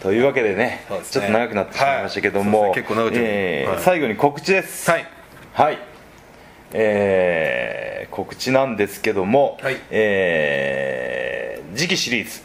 [0.00, 4.88] というわけでね、ね、ちょっと長くなってしまいましたけども、はい、結構長く、えー、最後に告知です。
[4.90, 5.06] はい、
[5.52, 5.78] はい
[6.72, 12.42] えー、告知なんですけども、はい、えー、次期シリーズ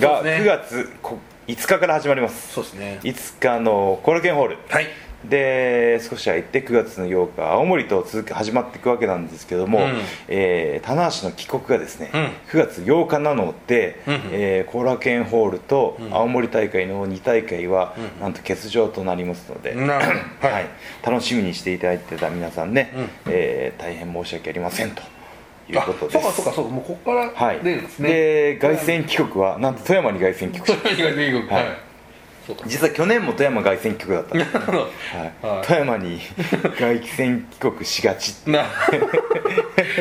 [0.00, 2.52] が9月5日から始まります。
[2.52, 3.00] そうですね。
[3.02, 4.58] 5日のコラケンホール。
[4.68, 4.86] はい
[5.24, 9.94] で少し空いて9月の8日青森と続く始まっていくわけなんですけども、うん、
[10.28, 12.20] えー、棚橋の帰国がですね、うん、
[12.60, 20.68] 9月8日なので、うん、えー、後楽園ホールと青森大会の2大会は、うん、なんと欠場となりますので、 はい、
[21.04, 25.02] 楽しみにしていただいてた皆さんね、うん、えー、大変申し訳ありませんと。
[25.70, 26.12] いうことです。
[26.12, 31.54] そうかそうかそうかもうここから出るんですね、はい、で凱旋帰国はなんと富山に凱旋帰国 富山に凱旋帰国。
[31.54, 31.87] はい
[32.66, 34.34] 実は去年も富山凱旋帰国だった。
[34.34, 36.20] んです、はいはい、富山に
[36.78, 38.64] 凱旋帰国しがちな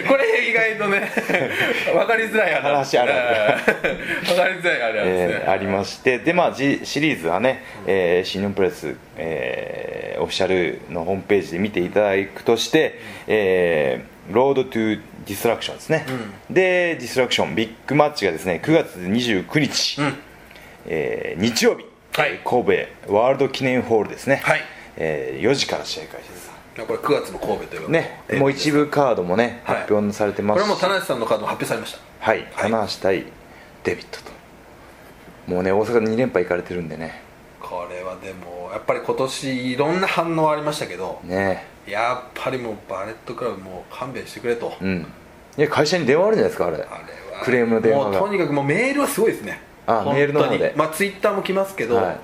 [0.07, 1.09] これ意外とね
[1.93, 2.97] 分かりづらい話。
[2.97, 3.13] ある
[4.25, 6.19] 分 かりづらいあれ、ね、えー、ありまして。
[6.19, 16.05] でまあシリーズはね、えー、新日本プロレス、えー、オフィシャルのホームページで見ていただくとして、えー、 Road to Destruction ですね、
[16.49, 20.13] うん、でディストラクションビッグマッチがですね9月29日、うん、
[20.87, 21.85] えー、日曜日
[22.18, 22.65] はい、神
[23.07, 24.61] 戸ワールド記念ホールですね、はい。
[24.95, 26.49] えー、4時から試合開始です。
[26.76, 28.24] これ9月の神戸というね。
[28.39, 30.59] もう一部カードもね、発表されてます。
[30.59, 31.99] これも田無さんのカードも発表されました。
[32.20, 33.26] はい、棚橋対
[33.84, 34.32] デビットと。
[35.45, 37.22] もうね大阪2連覇行かれてるんでね。
[37.61, 41.65] これはでもやっぱり今年いろんな反応ありましたけどね。
[41.86, 44.76] やっぱりもうバレットクラブもう勘弁してくれと。
[44.82, 45.05] うん。
[45.55, 46.78] いや会社に電話あるじゃないですかあれ。
[46.78, 46.88] あれ
[47.38, 48.09] はクレームの電話が。
[48.09, 50.73] もうとにかくもうメールはすごいですねあメールの方で。
[50.75, 52.17] まあツイッターも来ますけど、はい、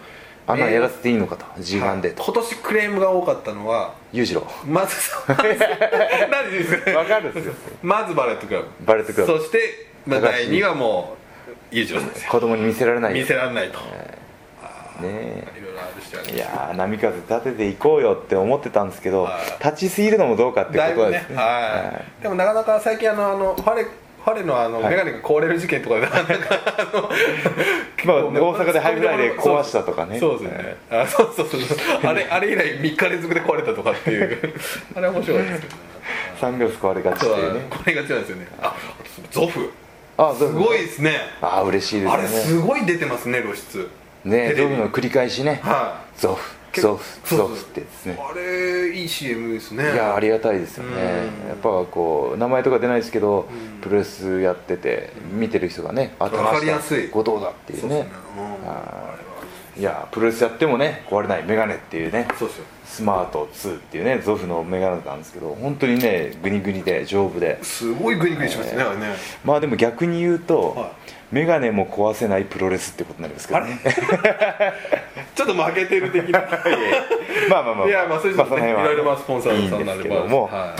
[0.45, 1.45] あんなやらせていいのかと。
[1.57, 4.45] 自慢でと、はい、今年クレームが多かったのは裕次郎。
[4.65, 4.95] まず
[5.27, 5.37] 何
[6.51, 7.53] ですか分かるんですよ。
[7.81, 8.67] まず BULLET CLUB。
[8.85, 9.39] BULLET CLUB。
[9.39, 11.23] そして、まあ、第2はもう
[11.73, 19.27] 裕次郎先生子供に見せられない見せられないと、えー、ねいろいろあるしいや波風立てていこうよって思ってたんですけど
[19.63, 23.87] 立ちすぎるのもどうかってことはですね、ね、はい、でもなかなか最近あのあのファレ
[24.23, 26.23] ファレのあの、はい、眼鏡が壊れる事件とかでなんか
[26.77, 27.09] あの
[28.05, 30.19] まあ、大阪でハイフライで壊したとかね。
[30.19, 31.61] そうですね、あそうそうそう
[32.03, 34.53] あれあれ以来3日連続で壊れたとかっていう。
[34.95, 35.81] あれは面白いですけど、ね、
[36.39, 37.61] サングラス壊れがちっていうね。
[37.69, 38.47] 壊れがちなんですよね。
[38.61, 38.75] あ
[39.31, 39.71] ゾフ。
[40.17, 41.17] あすごいですね。
[41.41, 42.13] あ嬉しいですね。
[42.13, 43.89] あれすごい出てますね露出。
[44.25, 48.17] ねゾフの繰り返しね、はい、ゾフゾフゾフってですね。
[48.21, 49.93] あれいい CM ですね。
[49.93, 51.01] いやありがたいですよね。
[51.47, 53.47] やっぱこう名前とか出ないですけど
[53.81, 57.09] プロレスやってて見てる人がねあ分かりやすい。
[57.09, 58.07] 後藤だっていうね。
[59.77, 59.81] い。
[59.81, 62.27] やプロレスやってもね壊れないメガネっていうね。
[62.85, 67.63] スマート2っていうねゾフのメガネなんですけど本当にねグニグニで丈夫で。
[67.63, 69.15] すごいグニグニしますね、えー、ね。
[69.43, 70.91] まあでも逆に言うと、はい
[71.33, 73.79] メガネも壊せないプロレスってことになりますけどね。
[75.33, 76.41] ちょっと負けてる的な。
[77.49, 80.75] まあまあまあいやまあそういうの、ね、いろいろスポンサーさんになればいいんですけども、は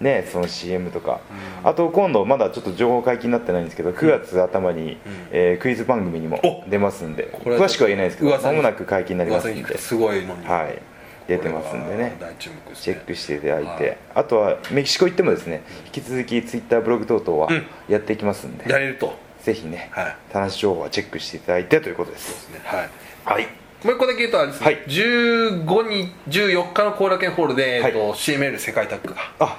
[0.00, 1.20] い、ねその CM とか、
[1.62, 4.96] うん、あと今度まだちょっと情報解禁になってないんですけど9月頭に、うん、
[5.32, 9.76] えー、クイズ番組にも出ますんで詳しくは言えないですけどまもなく解禁になりますんで。
[9.76, 10.46] すごいのに。
[10.46, 10.78] はい。
[11.26, 12.18] 出てますんでね。
[12.38, 17.50] チェックしていただいて、はい、あとはメキシコ行ってもですね引き続きツイッターブログ等々は
[17.88, 22.28] やっていきますんで、やれるとぜひね、はい、田無情報はチェックしていただいてということです。
[22.28, 22.60] ですね。
[22.64, 22.88] はい、
[23.24, 23.42] はい、
[23.84, 29.58] もう一個だけ言うとあれですね、はい、15日14日の後楽園ホールで、はい、えっと、CML 世界タッグがあ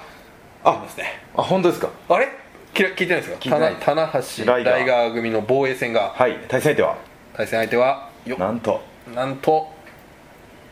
[0.63, 1.21] ありますね。
[1.37, 1.89] あ本当ですか？
[2.09, 2.29] あれ？
[2.73, 3.37] 聞いてないですか？
[3.39, 5.13] 棚橋ライガー。
[5.13, 6.13] 組の防衛戦が。
[6.15, 6.37] はい。
[6.47, 6.97] 対戦相手は？
[7.35, 8.81] 対戦相手はなんと。
[9.13, 9.71] なんと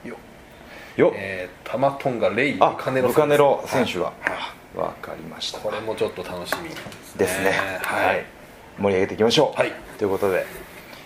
[0.04, 0.18] よ。
[0.98, 1.14] よ。
[1.16, 4.12] えー、タマトンガレイブカネロブカネロ選手が、
[4.76, 5.60] わかりました。
[5.60, 6.84] これもちょっと楽しみですね。
[7.18, 7.52] ですね。
[7.84, 8.26] はい
[8.80, 10.46] 盛り上げていきましょう、はい、ということで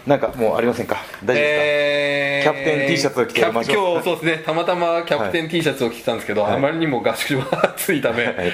[0.05, 0.95] なんかもうありませんか？
[1.25, 4.43] 大丈夫ですか、えー、キャプテン T シャツを着て今日そうですね。
[4.45, 8.51] たまたまキャプテン T シャツを着てたんですけど、はい、あまりにも合宿場が暑いため、はい、はい、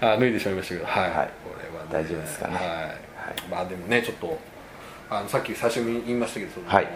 [0.00, 2.64] あ脱いでしまいましたけどはい、はい、これは、ね、大丈夫ですかね、はい。
[3.50, 4.38] まあでもねちょっと
[5.10, 6.86] あのさっき最初に言いましたけど、はい、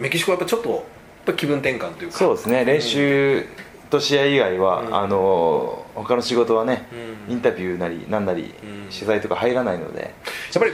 [0.00, 2.18] メキシコはやっぱちょっと気分転換というか。
[2.18, 2.64] そうですね。
[2.64, 3.46] 練習
[3.90, 6.86] と試合以外は、うん、あの他の仕事はね、
[7.28, 10.00] うん、インタビューなりなんなり、うん、取材とか入らないので。
[10.02, 10.12] やっ
[10.62, 10.72] ぱり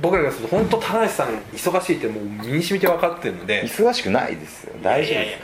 [0.00, 3.64] 僕らがすると本当田中さん忙しいってもう身に染みて分かってるので。
[3.64, 4.74] 忙しくないですよ。
[4.82, 5.36] 大丈夫で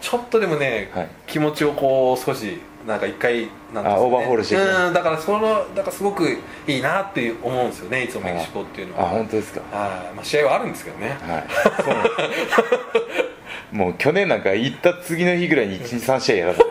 [0.00, 0.08] す。
[0.10, 9.04] ちょっとでもね、はい、気持ちをこう少しなんか一回なんです、ね、オーバーホールしてうんだからそのだからすごくいいなって思うんですよねいつもメキシコっていうのは。
[9.04, 9.60] あ本当ですか。
[9.72, 11.16] あ、まあ、試合はあるんですけどね。
[11.20, 11.46] はい
[13.72, 16.64] もう去年なんか行った次の日ぐらいに12、3試合やらせて。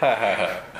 [0.00, 0.72] はいはいはい。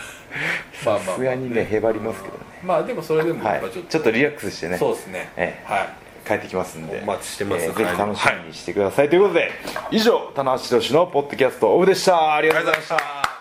[0.72, 2.44] さすがにねへばりますけどね。
[2.62, 4.78] まあでもそれでもちょっと,、ちょっとリラックスしてね。
[4.78, 5.88] そうですね、ええ、はい。
[6.26, 7.00] 帰ってきますんで。
[7.02, 7.98] お待ちしてます、えー、ぜひ。
[7.98, 9.50] 楽しみにしてください、はい、ということで
[9.90, 12.34] 以上棚橋宏のポッドキャストオフでした。
[12.34, 13.31] ありがとうございました